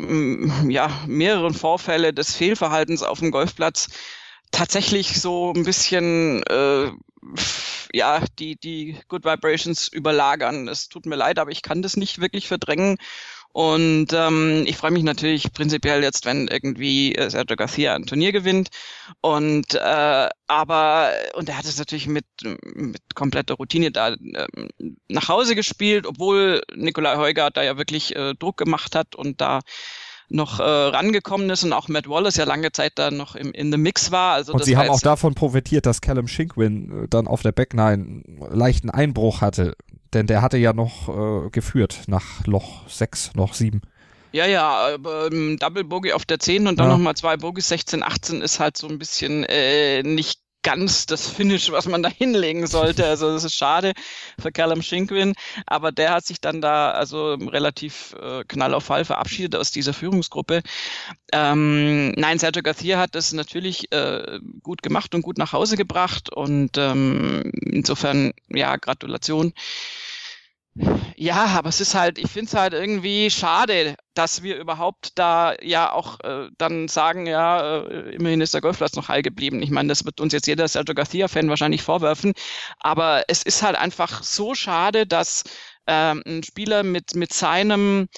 [0.69, 3.89] ja, mehreren Vorfälle des Fehlverhaltens auf dem Golfplatz
[4.51, 6.91] tatsächlich so ein bisschen äh,
[7.93, 10.67] ja die die Good Vibrations überlagern.
[10.67, 12.99] Es tut mir leid, aber ich kann das nicht wirklich verdrängen.
[13.53, 18.33] Und ähm, ich freue mich natürlich prinzipiell jetzt, wenn irgendwie äh, Sergio Garcia ein Turnier
[18.33, 18.71] gewinnt.
[19.21, 22.25] Und äh, aber und er hat es natürlich mit
[22.75, 24.47] mit kompletter Routine da äh,
[25.09, 29.61] nach Hause gespielt, obwohl Nikolai Heugart da ja wirklich äh, Druck gemacht hat und da
[30.33, 33.71] noch äh, rangekommen ist und auch Matt Wallace ja lange Zeit da noch im, in
[33.71, 34.35] the Mix war.
[34.35, 38.23] Also und sie haben auch davon profitiert, dass Callum Shinkwin äh, dann auf der Backline
[38.51, 39.75] leichten Einbruch hatte.
[40.13, 43.81] Denn der hatte ja noch äh, geführt nach Loch 6, Loch 7.
[44.33, 46.93] Ja, ja, ähm, Double Bogey auf der 10 und dann ja.
[46.95, 51.71] nochmal zwei Bogies 16, 18 ist halt so ein bisschen äh, nicht ganz das Finish,
[51.71, 53.07] was man da hinlegen sollte.
[53.07, 53.93] Also das ist schade
[54.41, 55.35] für Callum Shinkwin,
[55.67, 59.93] aber der hat sich dann da also relativ äh, knall auf Fall verabschiedet aus dieser
[59.93, 60.63] Führungsgruppe.
[61.33, 66.33] Ähm, nein, Sergio Garcia hat das natürlich äh, gut gemacht und gut nach Hause gebracht
[66.33, 69.53] und ähm, insofern ja Gratulation.
[70.75, 75.55] Ja, aber es ist halt, ich finde es halt irgendwie schade, dass wir überhaupt da
[75.61, 79.63] ja auch äh, dann sagen, ja, äh, immerhin ist der Golfplatz noch heil geblieben.
[79.63, 82.33] Ich meine, das wird uns jetzt jeder Sergio Garcia-Fan wahrscheinlich vorwerfen,
[82.81, 85.45] aber es ist halt einfach so schade, dass
[85.87, 88.09] ähm, ein Spieler mit, mit seinem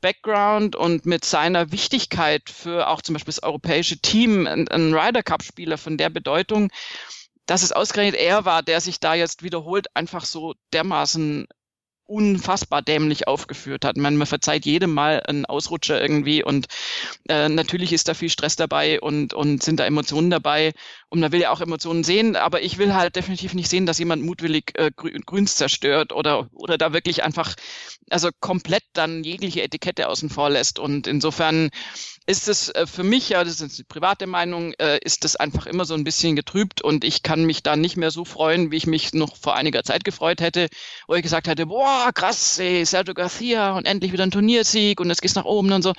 [0.00, 5.22] Background und mit seiner Wichtigkeit für auch zum Beispiel das europäische Team, ein, ein Ryder
[5.22, 6.70] Cup-Spieler von der Bedeutung,
[7.44, 11.46] dass es ausgerechnet er war, der sich da jetzt wiederholt einfach so dermaßen
[12.10, 13.96] unfassbar dämlich aufgeführt hat.
[13.96, 16.66] Man, man verzeiht jedem Mal einen Ausrutscher irgendwie und
[17.28, 20.72] äh, natürlich ist da viel Stress dabei und, und sind da Emotionen dabei
[21.08, 24.00] und man will ja auch Emotionen sehen, aber ich will halt definitiv nicht sehen, dass
[24.00, 27.54] jemand mutwillig äh, Grüns zerstört oder, oder da wirklich einfach,
[28.10, 31.70] also komplett dann jegliche Etikette außen vor lässt und insofern
[32.30, 35.66] ist es äh, für mich, ja, das ist eine private Meinung, äh, ist das einfach
[35.66, 38.76] immer so ein bisschen getrübt und ich kann mich da nicht mehr so freuen, wie
[38.76, 40.68] ich mich noch vor einiger Zeit gefreut hätte,
[41.08, 45.08] wo ich gesagt hätte, boah, krass, ey, Sergio Garcia und endlich wieder ein Turniersieg und
[45.08, 45.92] jetzt geht's nach oben und so.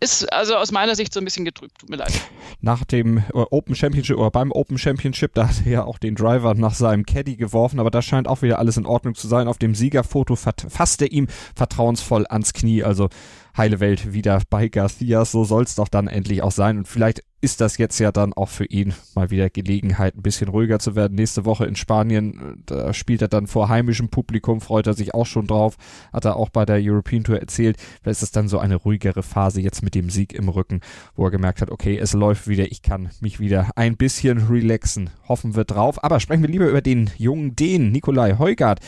[0.00, 2.12] Ist also aus meiner Sicht so ein bisschen getrübt, tut mir leid.
[2.60, 6.16] Nach dem äh, Open Championship oder beim Open Championship, da hat er ja auch den
[6.16, 9.46] Driver nach seinem Caddy geworfen, aber da scheint auch wieder alles in Ordnung zu sein.
[9.46, 13.10] Auf dem Siegerfoto fasst er ihm vertrauensvoll ans Knie, also
[13.58, 15.24] heile Welt wieder bei Garcia.
[15.24, 16.78] So soll es doch dann endlich auch sein.
[16.78, 20.48] Und vielleicht ist das jetzt ja dann auch für ihn mal wieder Gelegenheit, ein bisschen
[20.48, 21.14] ruhiger zu werden.
[21.14, 25.26] Nächste Woche in Spanien, da spielt er dann vor heimischem Publikum, freut er sich auch
[25.26, 25.76] schon drauf.
[26.12, 27.76] Hat er auch bei der European Tour erzählt.
[28.02, 30.80] Vielleicht ist es dann so eine ruhigere Phase jetzt mit dem Sieg im Rücken,
[31.14, 35.10] wo er gemerkt hat, okay, es läuft wieder, ich kann mich wieder ein bisschen relaxen.
[35.28, 36.02] Hoffen wir drauf.
[36.02, 38.80] Aber sprechen wir lieber über den jungen Dänen, Nikolai Heugart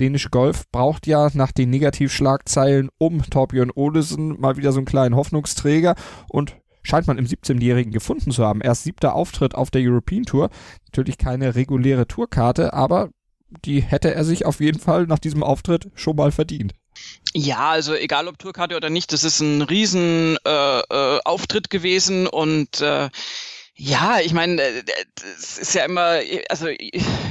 [0.00, 5.16] dänische Golf braucht ja nach den Negativschlagzeilen um Torbjörn Olesen mal wieder so einen kleinen
[5.16, 5.94] Hoffnungsträger
[6.28, 8.60] und scheint man im 17-Jährigen gefunden zu haben.
[8.60, 10.50] Erst siebter Auftritt auf der European Tour.
[10.86, 13.10] Natürlich keine reguläre Tourkarte, aber
[13.64, 16.74] die hätte er sich auf jeden Fall nach diesem Auftritt schon mal verdient.
[17.32, 22.26] Ja, also egal ob Tourkarte oder nicht, das ist ein riesen äh, äh, Auftritt gewesen
[22.26, 23.08] und äh,
[23.76, 24.62] ja, ich meine,
[25.36, 26.68] es ist ja immer, also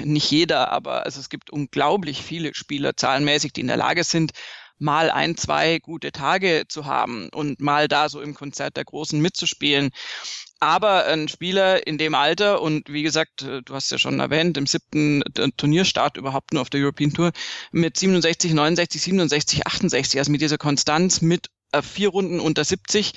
[0.03, 4.31] nicht jeder, aber also es gibt unglaublich viele Spieler zahlenmäßig, die in der Lage sind,
[4.77, 9.19] mal ein, zwei gute Tage zu haben und mal da so im Konzert der Großen
[9.21, 9.91] mitzuspielen.
[10.59, 14.57] Aber ein Spieler in dem Alter und wie gesagt, äh, du hast ja schon erwähnt,
[14.57, 17.31] im siebten äh, Turnierstart überhaupt nur auf der European Tour
[17.71, 23.13] mit 67, 69, 67, 68, also mit dieser Konstanz mit äh, vier Runden unter 70,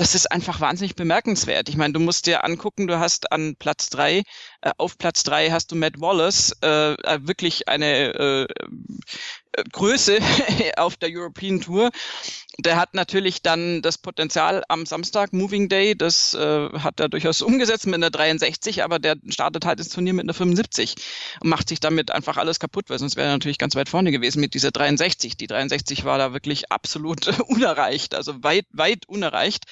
[0.00, 1.68] das ist einfach wahnsinnig bemerkenswert.
[1.68, 4.22] Ich meine, du musst dir angucken, du hast an Platz drei,
[4.78, 8.46] auf Platz drei hast du Matt Wallace, äh, äh wirklich eine äh,
[9.52, 10.18] äh, Größe
[10.76, 11.90] auf der European Tour.
[12.58, 17.42] Der hat natürlich dann das Potenzial am Samstag, Moving Day, das äh, hat er durchaus
[17.42, 20.94] umgesetzt mit einer 63, aber der startet halt das Turnier mit einer 75
[21.40, 24.12] und macht sich damit einfach alles kaputt, weil sonst wäre er natürlich ganz weit vorne
[24.12, 25.36] gewesen mit dieser 63.
[25.36, 29.64] Die 63 war da wirklich absolut unerreicht, also weit, weit unerreicht.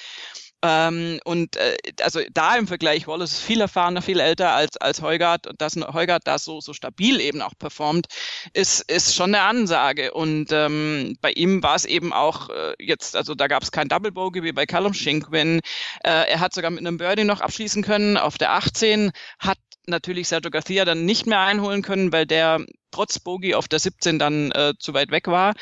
[0.61, 5.01] Ähm, und äh, also da im Vergleich, Wallace ist viel erfahrener, viel älter als, als
[5.01, 8.07] Heugart und dass Heugart da so, so stabil eben auch performt,
[8.53, 10.13] ist, ist schon eine Ansage.
[10.13, 13.87] Und ähm, bei ihm war es eben auch äh, jetzt, also da gab es kein
[13.87, 15.61] Double Bogey wie bei Callum Shinkwin.
[16.03, 19.57] Äh, er hat sogar mit einem Birdie noch abschließen können auf der 18, hat
[19.87, 22.59] natürlich Sergio Garcia dann nicht mehr einholen können, weil der
[22.91, 25.53] trotz Bogey auf der 17 dann äh, zu weit weg war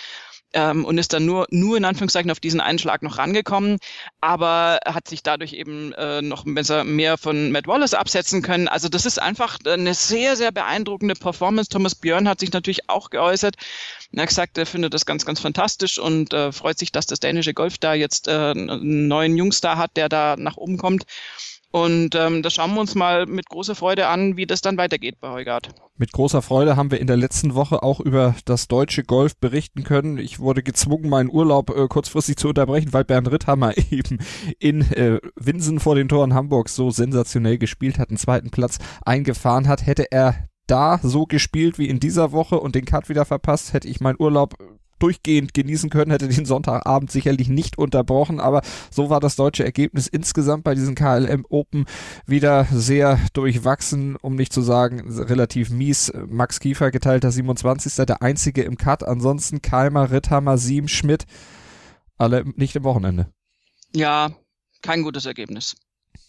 [0.54, 3.78] ähm, und ist dann nur, nur in Anführungszeichen auf diesen Einschlag noch rangekommen,
[4.22, 8.68] aber hat sich dadurch eben äh, noch besser mehr von Matt Wallace absetzen können.
[8.68, 11.70] Also das ist einfach eine sehr, sehr beeindruckende Performance.
[11.70, 13.56] Thomas Björn hat sich natürlich auch geäußert.
[14.14, 17.20] Er hat gesagt, er findet das ganz, ganz fantastisch und äh, freut sich, dass das
[17.20, 21.06] dänische Golf da jetzt äh, einen neuen Jungstar hat, der da nach oben kommt.
[21.84, 25.20] Und ähm, da schauen wir uns mal mit großer Freude an, wie das dann weitergeht
[25.20, 25.70] bei Heugard.
[25.96, 29.84] Mit großer Freude haben wir in der letzten Woche auch über das deutsche Golf berichten
[29.84, 30.18] können.
[30.18, 34.18] Ich wurde gezwungen, meinen Urlaub äh, kurzfristig zu unterbrechen, weil Bernd Ritthammer eben
[34.58, 39.68] in äh, Winsen vor den Toren Hamburgs so sensationell gespielt hat, einen zweiten Platz eingefahren
[39.68, 39.86] hat.
[39.86, 43.88] Hätte er da so gespielt wie in dieser Woche und den Cut wieder verpasst, hätte
[43.88, 44.56] ich meinen Urlaub
[45.00, 50.08] durchgehend genießen können, hätte den Sonntagabend sicherlich nicht unterbrochen, aber so war das deutsche Ergebnis
[50.08, 51.86] insgesamt bei diesen KLM Open
[52.26, 56.12] wieder sehr durchwachsen, um nicht zu sagen relativ mies.
[56.28, 58.06] Max Kiefer geteilter 27.
[58.06, 61.26] der einzige im Cut, ansonsten Keimer, Ritthammer, Siem, Schmidt,
[62.18, 63.32] alle nicht im Wochenende.
[63.96, 64.32] Ja,
[64.82, 65.76] kein gutes Ergebnis.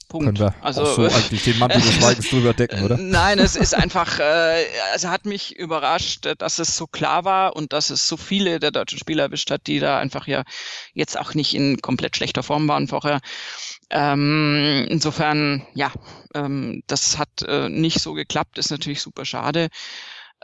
[0.08, 0.26] Punkt.
[0.26, 2.96] Können wir also, so eigentlich den Mantel des Schweigens drüber decken, oder?
[3.00, 7.72] Nein, es ist einfach, äh, also hat mich überrascht, dass es so klar war und
[7.72, 10.42] dass es so viele der deutschen Spieler erwischt hat, die da einfach ja
[10.94, 13.20] jetzt auch nicht in komplett schlechter Form waren vorher.
[13.90, 15.92] Ähm, insofern, ja,
[16.34, 19.68] ähm, das hat äh, nicht so geklappt, ist natürlich super schade.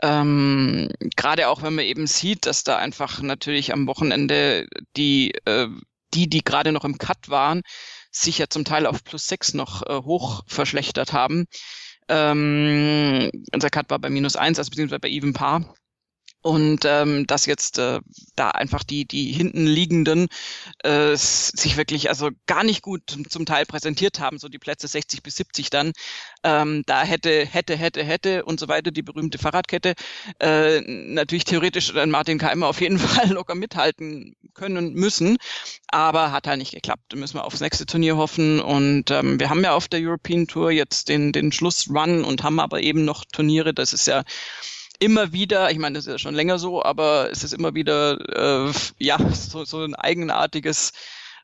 [0.01, 5.67] Ähm, Gerade auch, wenn man eben sieht, dass da einfach natürlich am Wochenende die, äh,
[6.13, 7.61] die, die gerade noch im Cut waren,
[8.21, 11.45] sich ja zum Teil auf plus sechs noch äh, hoch verschlechtert haben.
[12.07, 15.73] Ähm, unser Cut war bei minus eins, also beziehungsweise bei even par
[16.45, 18.01] und ähm, dass jetzt äh,
[18.35, 20.27] da einfach die die hinten liegenden
[20.83, 25.23] äh, sich wirklich also gar nicht gut zum Teil präsentiert haben so die Plätze 60
[25.23, 25.93] bis 70 dann
[26.43, 29.95] ähm, da hätte hätte hätte hätte und so weiter die berühmte Fahrradkette
[30.39, 35.37] äh, natürlich theoretisch dann Martin Keimer auf jeden Fall locker mithalten können müssen
[35.87, 37.03] aber hat halt nicht geklappt.
[37.09, 40.45] Da müssen wir aufs nächste Turnier hoffen und ähm, wir haben ja auf der European
[40.45, 43.73] Tour jetzt den den Schlussrun und haben aber eben noch Turniere.
[43.73, 44.23] Das ist ja
[44.99, 48.67] immer wieder, ich meine, das ist ja schon länger so, aber es ist immer wieder,
[48.67, 50.91] äh, ja, so, so ein eigenartiges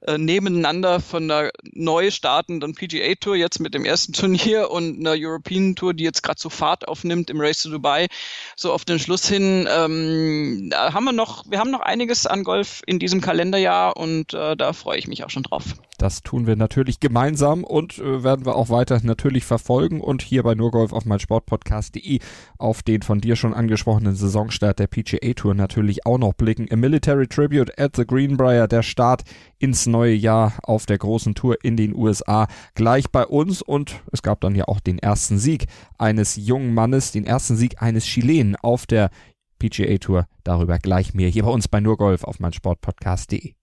[0.07, 5.15] äh, nebeneinander von einer neu startenden PGA Tour jetzt mit dem ersten Turnier und einer
[5.15, 8.07] European Tour, die jetzt gerade so Fahrt aufnimmt im Race to Dubai,
[8.55, 9.67] so auf den Schluss hin.
[9.69, 14.33] Ähm, da haben wir noch, wir haben noch einiges an Golf in diesem Kalenderjahr und
[14.33, 15.63] äh, da freue ich mich auch schon drauf.
[16.01, 20.41] Das tun wir natürlich gemeinsam und äh, werden wir auch weiter natürlich verfolgen und hier
[20.41, 22.19] bei nurgolf auf meinsportpodcast.de
[22.57, 26.65] auf den von dir schon angesprochenen Saisonstart der PGA Tour natürlich auch noch blicken.
[26.65, 29.21] Im Military Tribute at the Greenbrier, der Start
[29.59, 34.21] ins neue Jahr auf der großen Tour in den USA gleich bei uns und es
[34.21, 35.67] gab dann ja auch den ersten Sieg
[35.97, 39.11] eines jungen Mannes, den ersten Sieg eines Chilenen auf der
[39.59, 40.25] PGA Tour.
[40.43, 43.53] Darüber gleich mehr hier bei uns bei Nurgolf auf meinsportpodcast.de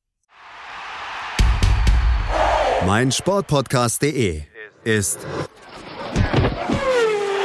[2.87, 4.43] mein Sportpodcast.de
[4.85, 5.19] ist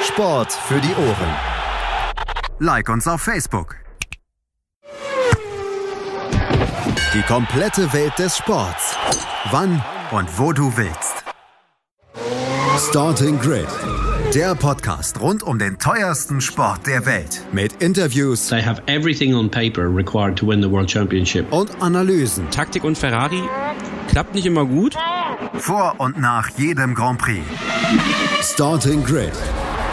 [0.03, 1.35] Sport für die Ohren.
[2.59, 3.82] Like uns auf Facebook.
[6.85, 8.97] Die komplette Welt des Sports.
[9.51, 9.81] Wann
[10.11, 11.23] und wo du willst.
[12.89, 13.67] Starting Grid.
[14.35, 17.41] Der Podcast rund um den teuersten Sport der Welt.
[17.53, 18.47] Mit Interviews.
[18.47, 21.49] They have everything on paper required to win the World Championship.
[21.53, 22.49] Und Analysen.
[22.49, 23.43] Taktik und Ferrari
[24.09, 24.97] klappt nicht immer gut.
[25.53, 27.45] Vor und nach jedem Grand Prix.
[28.41, 29.31] Starting Grid.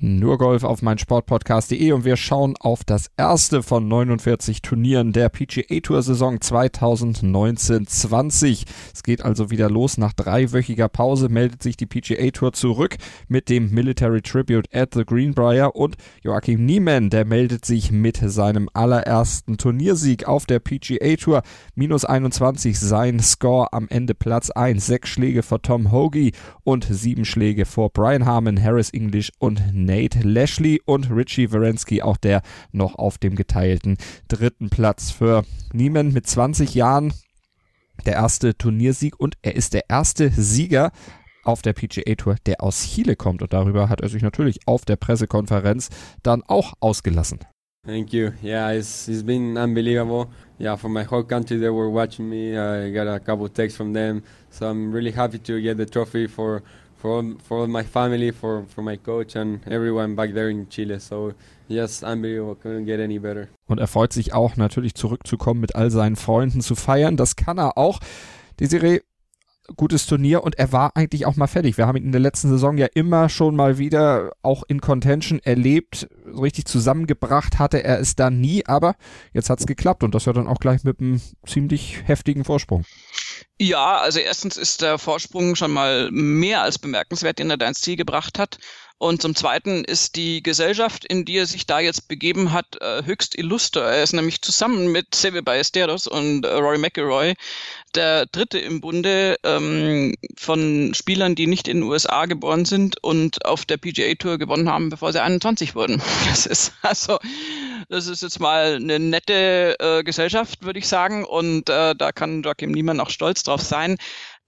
[0.00, 5.28] Nur Golf auf mein Sportpodcast.de und wir schauen auf das erste von 49 Turnieren der
[5.28, 8.62] PGA Tour Saison 2019-20.
[8.94, 9.98] Es geht also wieder los.
[9.98, 12.94] Nach dreiwöchiger Pause meldet sich die PGA Tour zurück
[13.26, 18.70] mit dem Military Tribute at the Greenbrier und Joachim Niemann, der meldet sich mit seinem
[18.74, 21.42] allerersten Turniersieg auf der PGA Tour.
[21.74, 24.86] Minus 21 sein Score am Ende Platz 1.
[24.86, 30.20] Sechs Schläge vor Tom Hoagie und sieben Schläge vor Brian Harmon, Harris English und Nate
[30.20, 33.96] Lashley und Richie Werensky, auch der noch auf dem geteilten
[34.28, 37.14] dritten Platz für Niemann mit 20 Jahren.
[38.04, 40.92] Der erste Turniersieg und er ist der erste Sieger
[41.42, 43.40] auf der PGA Tour, der aus Chile kommt.
[43.40, 45.88] Und darüber hat er sich natürlich auf der Pressekonferenz
[46.22, 47.40] dann auch ausgelassen.
[47.86, 48.32] Thank you.
[48.42, 50.28] Yeah, it's, it's been unbelievable.
[50.58, 52.58] Yeah, for my whole country, they were watching me.
[52.58, 54.22] I got a couple texts from them.
[54.50, 56.62] So I'm really happy to get the trophy for
[56.98, 60.98] for for my family, for for my coach and everyone back there in Chile.
[61.00, 61.32] So
[61.68, 62.56] yes, unbelievable.
[62.56, 63.48] Couldn't get any better.
[63.66, 67.16] Und er freut sich auch natürlich zurückzukommen, mit all seinen Freunden zu feiern.
[67.16, 68.00] Das kann er auch.
[68.60, 69.02] Desiree,
[69.76, 71.76] gutes Turnier und er war eigentlich auch mal fertig.
[71.76, 75.40] Wir haben ihn in der letzten Saison ja immer schon mal wieder auch in Contention
[75.40, 78.94] erlebt, richtig zusammengebracht hatte er es da nie, aber
[79.32, 82.84] jetzt hat es geklappt und das ja dann auch gleich mit einem ziemlich heftigen Vorsprung.
[83.58, 87.80] Ja, also erstens ist der Vorsprung schon mal mehr als bemerkenswert, den er da ins
[87.80, 88.58] Ziel gebracht hat.
[89.00, 93.04] Und zum Zweiten ist die Gesellschaft, in die er sich da jetzt begeben hat, äh,
[93.04, 93.82] höchst illuster.
[93.82, 97.34] Er ist nämlich zusammen mit Seve Ballesteros und äh, Rory McIlroy
[97.94, 103.44] der dritte im Bunde ähm, von Spielern, die nicht in den USA geboren sind und
[103.44, 106.02] auf der PGA Tour gewonnen haben, bevor sie 21 wurden.
[106.28, 107.18] Das ist also,
[107.88, 111.24] das ist jetzt mal eine nette äh, Gesellschaft, würde ich sagen.
[111.24, 113.96] Und äh, da kann Joachim Niemann auch stolz drauf sein.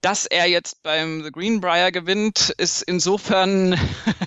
[0.01, 3.79] Dass er jetzt beim The Greenbrier gewinnt, ist insofern,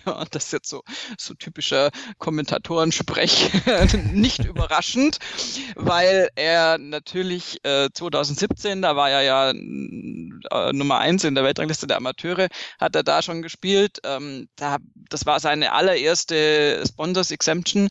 [0.31, 0.83] das ist jetzt so,
[1.19, 3.51] so typischer Kommentatorensprech,
[4.13, 5.19] nicht überraschend,
[5.75, 11.89] weil er natürlich äh, 2017, da war er ja äh, Nummer eins in der Weltrangliste
[11.89, 12.47] der Amateure,
[12.79, 13.99] hat er da schon gespielt.
[14.05, 17.89] Ähm, da, das war seine allererste Sponsors Exemption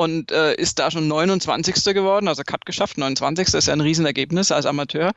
[0.00, 1.92] und äh, ist da schon 29.
[1.92, 3.52] geworden, also Cut geschafft, 29.
[3.52, 5.12] ist ja ein Riesenergebnis als Amateur.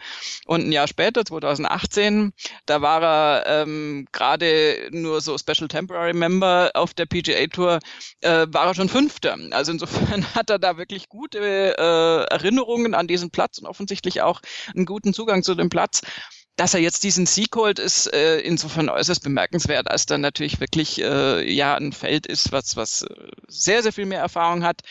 [0.45, 2.33] Und ein Jahr später, 2018,
[2.65, 7.79] da war er ähm, gerade nur so Special Temporary Member auf der PGA Tour,
[8.19, 9.37] äh, war er schon Fünfter.
[9.51, 14.41] Also insofern hat er da wirklich gute äh, Erinnerungen an diesen Platz und offensichtlich auch
[14.75, 16.01] einen guten Zugang zu dem Platz
[16.55, 21.01] dass er jetzt diesen Sieg holt, ist äh, insofern äußerst bemerkenswert, als dann natürlich wirklich
[21.01, 23.07] äh, ja ein Feld ist, was, was äh,
[23.47, 24.81] sehr, sehr viel mehr Erfahrung hat.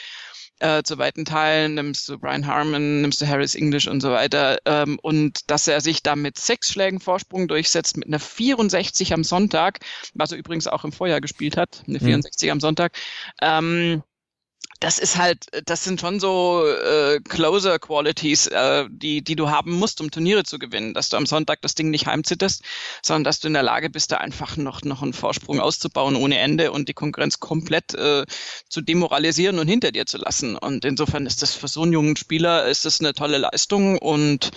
[0.58, 4.58] Äh, zu weiten Teilen nimmst du Brian Harmon, nimmst du Harris English und so weiter.
[4.64, 9.24] Ähm, und dass er sich da mit sechs Schlägen Vorsprung durchsetzt, mit einer 64 am
[9.24, 9.80] Sonntag,
[10.14, 12.52] was er übrigens auch im Vorjahr gespielt hat, eine 64 mhm.
[12.52, 12.96] am Sonntag.
[13.40, 14.02] Ähm,
[14.82, 19.72] das ist halt, das sind schon so äh, Closer Qualities, äh, die, die du haben
[19.72, 20.92] musst, um Turniere zu gewinnen.
[20.92, 22.64] Dass du am Sonntag das Ding nicht heimzitterst,
[23.00, 26.38] sondern dass du in der Lage bist, da einfach noch, noch einen Vorsprung auszubauen ohne
[26.38, 28.24] Ende und die Konkurrenz komplett äh,
[28.68, 30.56] zu demoralisieren und hinter dir zu lassen.
[30.56, 33.98] Und insofern ist das für so einen jungen Spieler ist das eine tolle Leistung.
[33.98, 34.50] Und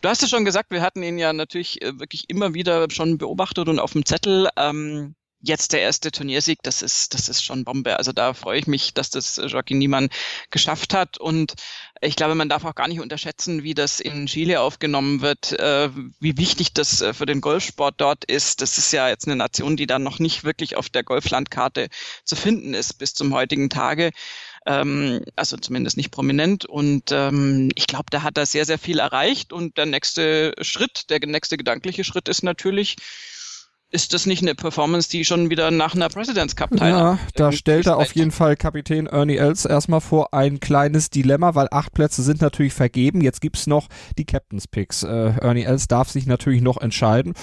[0.00, 3.18] du hast es schon gesagt, wir hatten ihn ja natürlich äh, wirklich immer wieder schon
[3.18, 4.48] beobachtet und auf dem Zettel.
[4.56, 7.98] Ähm, jetzt der erste Turniersieg, das ist, das ist schon Bombe.
[7.98, 10.08] Also da freue ich mich, dass das Joaquin Niemann
[10.50, 11.18] geschafft hat.
[11.18, 11.54] Und
[12.00, 15.90] ich glaube, man darf auch gar nicht unterschätzen, wie das in Chile aufgenommen wird, äh,
[16.20, 18.62] wie wichtig das äh, für den Golfsport dort ist.
[18.62, 21.88] Das ist ja jetzt eine Nation, die da noch nicht wirklich auf der Golflandkarte
[22.24, 24.10] zu finden ist bis zum heutigen Tage
[24.66, 26.64] ähm, also zumindest nicht prominent.
[26.64, 29.52] Und ähm, ich glaube, da hat er sehr, sehr viel erreicht.
[29.52, 32.96] Und der nächste Schritt, der nächste gedankliche Schritt ist natürlich,
[33.92, 37.18] ist das nicht eine Performance, die schon wieder nach einer President's Cup teilnimmt?
[37.18, 41.54] Ja, da stellt er auf jeden Fall Kapitän Ernie Els erstmal vor ein kleines Dilemma,
[41.54, 43.20] weil acht Plätze sind natürlich vergeben.
[43.20, 45.02] Jetzt gibt's noch die Captain's Picks.
[45.02, 47.34] Äh, Ernie Els darf sich natürlich noch entscheiden.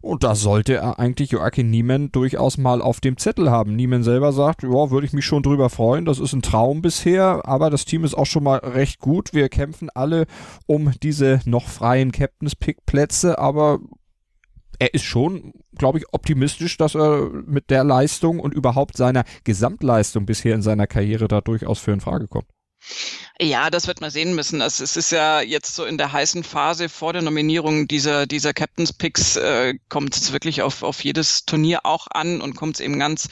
[0.00, 3.74] Und da sollte er eigentlich Joachim Niemann durchaus mal auf dem Zettel haben.
[3.74, 6.04] Niemann selber sagt, ja, würde ich mich schon drüber freuen.
[6.04, 9.34] Das ist ein Traum bisher, aber das Team ist auch schon mal recht gut.
[9.34, 10.26] Wir kämpfen alle
[10.66, 13.80] um diese noch freien Captain's Pick Plätze, aber
[14.78, 20.26] er ist schon, glaube ich, optimistisch, dass er mit der Leistung und überhaupt seiner Gesamtleistung
[20.26, 22.48] bisher in seiner Karriere da durchaus für in Frage kommt.
[23.40, 24.62] Ja, das wird man sehen müssen.
[24.62, 28.52] Also es ist ja jetzt so in der heißen Phase vor der Nominierung dieser, dieser
[28.52, 32.80] Captain's Picks, äh, kommt es wirklich auf, auf jedes Turnier auch an und kommt es
[32.80, 33.28] eben ganz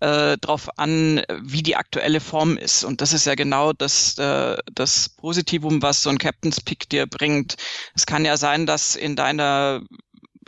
[0.00, 2.84] äh, drauf an, wie die aktuelle Form ist.
[2.84, 7.06] Und das ist ja genau das, äh, das Positivum, was so ein Captain's Pick dir
[7.06, 7.56] bringt.
[7.94, 9.82] Es kann ja sein, dass in deiner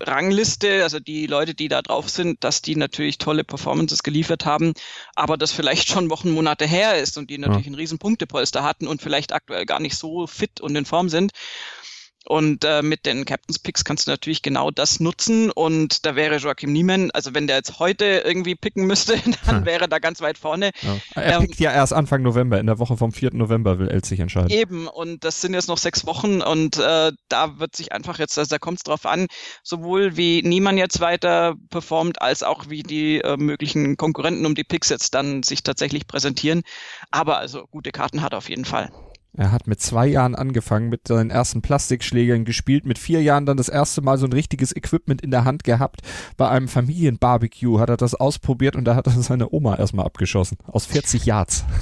[0.00, 4.72] Rangliste, also die Leute, die da drauf sind, dass die natürlich tolle Performances geliefert haben,
[5.14, 7.68] aber das vielleicht schon Wochen, Monate her ist und die natürlich ja.
[7.68, 11.32] einen riesen Punktepolster hatten und vielleicht aktuell gar nicht so fit und in Form sind.
[12.26, 15.50] Und äh, mit den Captain's Picks kannst du natürlich genau das nutzen.
[15.50, 19.14] Und da wäre Joachim Niemann, also wenn der jetzt heute irgendwie picken müsste,
[19.46, 19.64] dann hm.
[19.64, 20.70] wäre er da ganz weit vorne.
[20.82, 20.96] Ja.
[21.14, 23.34] Er ähm, pickt ja erst Anfang November, in der Woche vom 4.
[23.34, 24.50] November will El sich entscheiden.
[24.50, 28.38] Eben, und das sind jetzt noch sechs Wochen und äh, da wird sich einfach jetzt,
[28.38, 29.26] also da kommt es drauf an,
[29.62, 34.64] sowohl wie Niemann jetzt weiter performt, als auch wie die äh, möglichen Konkurrenten um die
[34.64, 36.62] Picks jetzt dann sich tatsächlich präsentieren.
[37.10, 38.90] Aber also gute Karten hat er auf jeden Fall.
[39.36, 43.56] Er hat mit zwei Jahren angefangen, mit seinen ersten Plastikschlägern gespielt, mit vier Jahren dann
[43.56, 46.00] das erste Mal so ein richtiges Equipment in der Hand gehabt.
[46.36, 50.58] Bei einem Familienbarbecue hat er das ausprobiert und da hat er seine Oma erstmal abgeschossen.
[50.66, 51.64] Aus 40 Yards.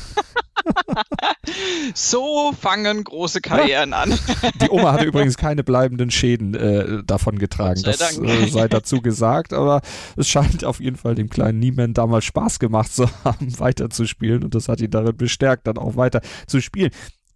[1.94, 4.10] so fangen große Karrieren an.
[4.60, 7.80] Die Oma hatte übrigens keine bleibenden Schäden äh, davon getragen.
[7.80, 9.80] Sei das äh, sei dazu gesagt, aber
[10.16, 14.54] es scheint auf jeden Fall dem kleinen Niemann damals Spaß gemacht zu haben, weiterzuspielen und
[14.54, 16.90] das hat ihn darin bestärkt, dann auch weiter zu spielen.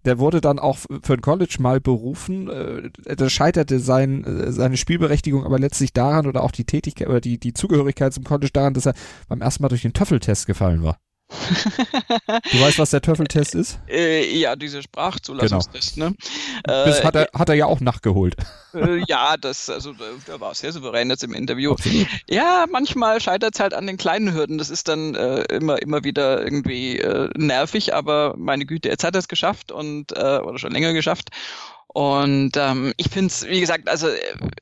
[0.05, 2.48] Der wurde dann auch für ein College mal berufen.
[2.48, 7.20] Äh, da scheiterte sein, äh, seine Spielberechtigung aber letztlich daran oder auch die Tätigkeit oder
[7.20, 8.94] die, die Zugehörigkeit zum College daran, dass er
[9.28, 10.98] beim ersten Mal durch den Töffeltest gefallen war
[12.52, 13.78] du weißt, was der Töffeltest ist?
[13.88, 16.08] Äh, ja, diese Sprachzulassungstest, genau.
[16.10, 16.16] ne?
[16.64, 18.36] Das hat er, hat er ja auch nachgeholt.
[18.74, 19.92] Äh, ja, das, also
[20.26, 21.72] da war sehr souverän jetzt im Interview.
[21.72, 22.06] Absolut.
[22.28, 24.56] Ja, manchmal scheitert es halt an den kleinen Hürden.
[24.56, 29.14] Das ist dann äh, immer, immer wieder irgendwie äh, nervig, aber meine Güte, jetzt hat
[29.14, 31.30] er es geschafft und äh, oder schon länger geschafft.
[31.95, 34.09] Und ähm, ich finde es, wie gesagt, also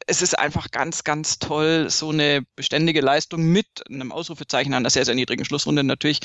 [0.07, 4.91] es ist einfach ganz, ganz toll, so eine beständige Leistung mit einem Ausrufezeichen an der
[4.91, 6.19] sehr, sehr niedrigen Schlussrunde natürlich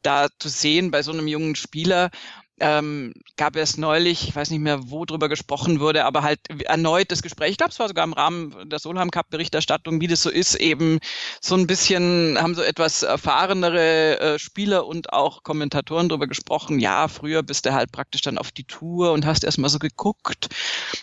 [0.00, 2.10] da zu sehen bei so einem jungen Spieler
[2.58, 7.10] ähm, gab es neulich, ich weiß nicht mehr, wo drüber gesprochen wurde, aber halt erneut
[7.10, 10.22] das Gespräch, ich glaube, es war sogar im Rahmen der Solheim Cup Berichterstattung, wie das
[10.22, 10.98] so ist, eben
[11.40, 17.08] so ein bisschen haben so etwas erfahrenere äh, Spieler und auch Kommentatoren drüber gesprochen, ja,
[17.08, 20.48] früher bist du halt praktisch dann auf die Tour und hast erstmal so geguckt,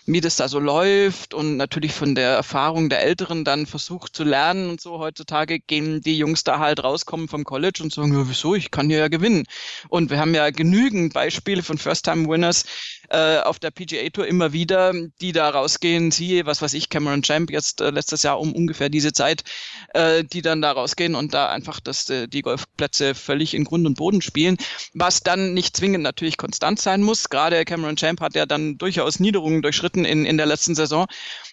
[0.06, 4.24] wie das da so läuft und natürlich von der Erfahrung der Älteren dann versucht zu
[4.24, 4.98] lernen und so.
[4.98, 8.88] Heutzutage gehen die Jungs da halt rauskommen vom College und sagen, ja, wieso, ich kann
[8.88, 9.44] hier ja gewinnen.
[9.88, 12.64] Und wir haben ja genügend Beispiele Beispiele von First-Time-Winners
[13.10, 17.22] äh, auf der PGA Tour immer wieder, die da rausgehen, siehe, was weiß ich, Cameron
[17.22, 19.44] Champ jetzt äh, letztes Jahr um ungefähr diese Zeit,
[19.92, 23.86] äh, die dann da rausgehen und da einfach das, äh, die Golfplätze völlig in Grund
[23.86, 24.56] und Boden spielen,
[24.94, 27.28] was dann nicht zwingend natürlich konstant sein muss.
[27.28, 31.06] Gerade Cameron Champ hat ja dann durchaus Niederungen durchschritten in, in der letzten Saison.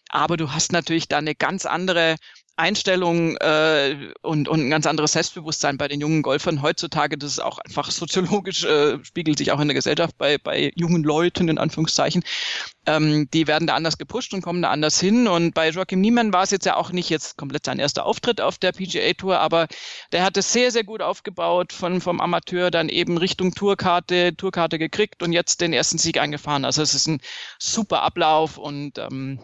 [0.09, 2.15] Aber du hast natürlich da eine ganz andere
[2.61, 7.17] Einstellung äh, und, und ein ganz anderes Selbstbewusstsein bei den jungen Golfern heutzutage.
[7.17, 11.03] Das ist auch einfach soziologisch, äh, spiegelt sich auch in der Gesellschaft bei, bei jungen
[11.03, 12.23] Leuten in Anführungszeichen.
[12.85, 15.27] Ähm, die werden da anders gepusht und kommen da anders hin.
[15.27, 18.39] Und bei Joachim Niemann war es jetzt ja auch nicht jetzt komplett sein erster Auftritt
[18.41, 19.67] auf der PGA Tour, aber
[20.11, 24.77] der hat es sehr, sehr gut aufgebaut von, vom Amateur dann eben Richtung Tourkarte, Tourkarte
[24.77, 26.65] gekriegt und jetzt den ersten Sieg eingefahren.
[26.65, 27.21] Also es ist ein
[27.57, 29.39] super Ablauf und ähm,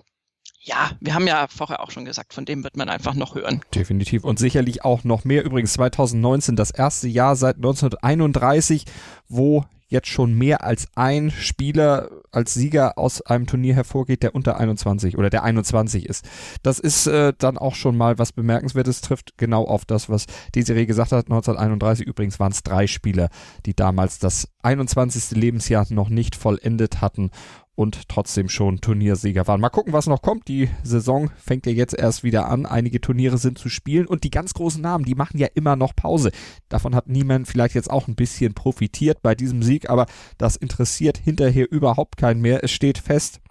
[0.67, 3.61] ja, wir haben ja vorher auch schon gesagt, von dem wird man einfach noch hören.
[3.73, 5.45] Definitiv und sicherlich auch noch mehr.
[5.45, 8.83] Übrigens 2019 das erste Jahr seit 1931,
[9.29, 14.59] wo jetzt schon mehr als ein Spieler als Sieger aus einem Turnier hervorgeht, der unter
[14.59, 16.27] 21 oder der 21 ist.
[16.61, 20.85] Das ist äh, dann auch schon mal was Bemerkenswertes, trifft genau auf das, was Desiree
[20.85, 21.27] gesagt hat.
[21.27, 23.29] 1931 übrigens waren es drei Spieler,
[23.65, 25.31] die damals das 21.
[25.31, 27.31] Lebensjahr noch nicht vollendet hatten
[27.77, 29.61] und trotzdem schon Turniersieger waren.
[29.61, 30.47] Mal gucken, was noch kommt.
[30.47, 32.65] Die Saison fängt ja jetzt erst wieder an.
[32.65, 35.95] Einige Turniere sind zu spielen und die ganz großen Namen, die machen ja immer noch
[35.95, 36.31] Pause.
[36.69, 40.07] Davon hat niemand vielleicht jetzt auch ein bisschen profitiert bei diesem Sieg, aber
[40.39, 42.63] das interessiert hinterher überhaupt keinen mehr.
[42.63, 43.41] Es steht fest,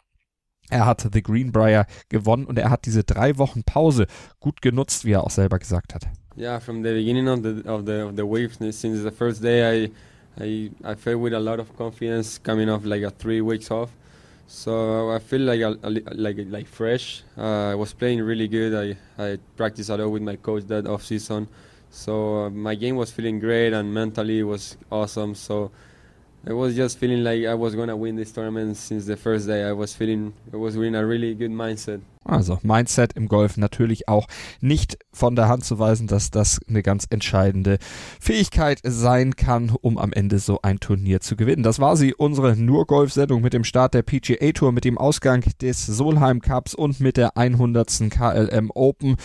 [0.70, 4.09] er hat The Greenbrier gewonnen und er hat diese drei Wochen Pause
[4.41, 6.09] gut genutzt, wie er auch selber gesagt hat.
[6.37, 9.87] Yeah, from the beginning of the of the of the waves, since the first day,
[9.87, 9.91] I
[10.39, 13.91] I I felt with a lot of confidence coming off like a three weeks off.
[14.47, 17.22] So I feel like a, a, like like fresh.
[17.36, 18.74] Uh, I was playing really good.
[18.74, 21.49] I I practiced a lot with my coach that off season.
[21.90, 25.34] So uh, my game was feeling great and mentally it was awesome.
[25.34, 25.70] So
[26.47, 29.64] I was just feeling like I was gonna win this tournament since the first day.
[29.64, 32.01] I was feeling I was in a really good mindset.
[32.27, 34.27] Also Mindset im Golf natürlich auch
[34.61, 37.79] nicht von der Hand zu weisen, dass das eine ganz entscheidende
[38.20, 41.62] Fähigkeit sein kann, um am Ende so ein Turnier zu gewinnen.
[41.62, 45.87] Das war sie, unsere Nur-Golf-Sendung mit dem Start der PGA Tour, mit dem Ausgang des
[45.87, 48.11] Solheim Cups und mit der 100.
[48.11, 49.16] KLM Open.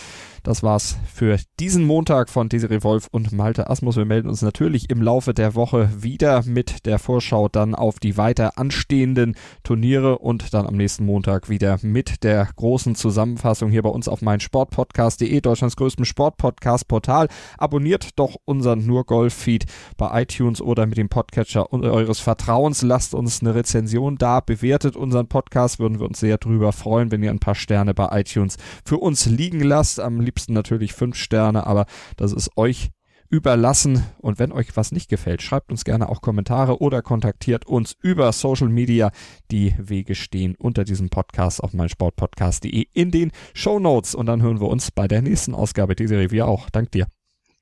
[0.42, 3.96] Das war's für diesen Montag von Desiree Wolf und Malte Asmus.
[3.96, 8.16] Wir melden uns natürlich im Laufe der Woche wieder mit der Vorschau dann auf die
[8.16, 13.82] weiter anstehenden Turniere und dann am nächsten Montag wieder mit der großen kurzen Zusammenfassung hier
[13.82, 17.28] bei uns auf meinsportpodcast.de, Deutschlands größtem Sportpodcast-Portal.
[17.58, 19.64] Abonniert doch unseren Nur Golf-Feed
[19.96, 22.82] bei iTunes oder mit dem Podcatcher eures Vertrauens.
[22.82, 27.22] Lasst uns eine Rezension da, bewertet unseren Podcast, würden wir uns sehr drüber freuen, wenn
[27.22, 30.00] ihr ein paar Sterne bei iTunes für uns liegen lasst.
[30.00, 31.86] Am liebsten natürlich fünf Sterne, aber
[32.16, 32.90] das ist euch
[33.32, 34.04] überlassen.
[34.18, 38.30] Und wenn euch was nicht gefällt, schreibt uns gerne auch Kommentare oder kontaktiert uns über
[38.32, 39.10] Social Media.
[39.50, 44.14] Die Wege stehen unter diesem Podcast auf meinsportpodcast.de in den Show Notes.
[44.14, 46.68] Und dann hören wir uns bei der nächsten Ausgabe dieser Review auch.
[46.70, 47.06] Dank dir.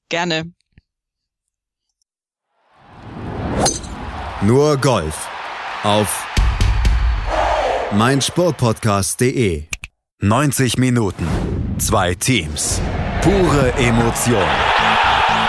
[0.09, 0.53] Gerne.
[4.43, 5.29] Nur Golf
[5.85, 6.27] auf
[7.93, 9.65] meinsportpodcast.de
[10.23, 11.27] 90 Minuten,
[11.79, 12.81] zwei Teams,
[13.23, 14.80] pure Emotion.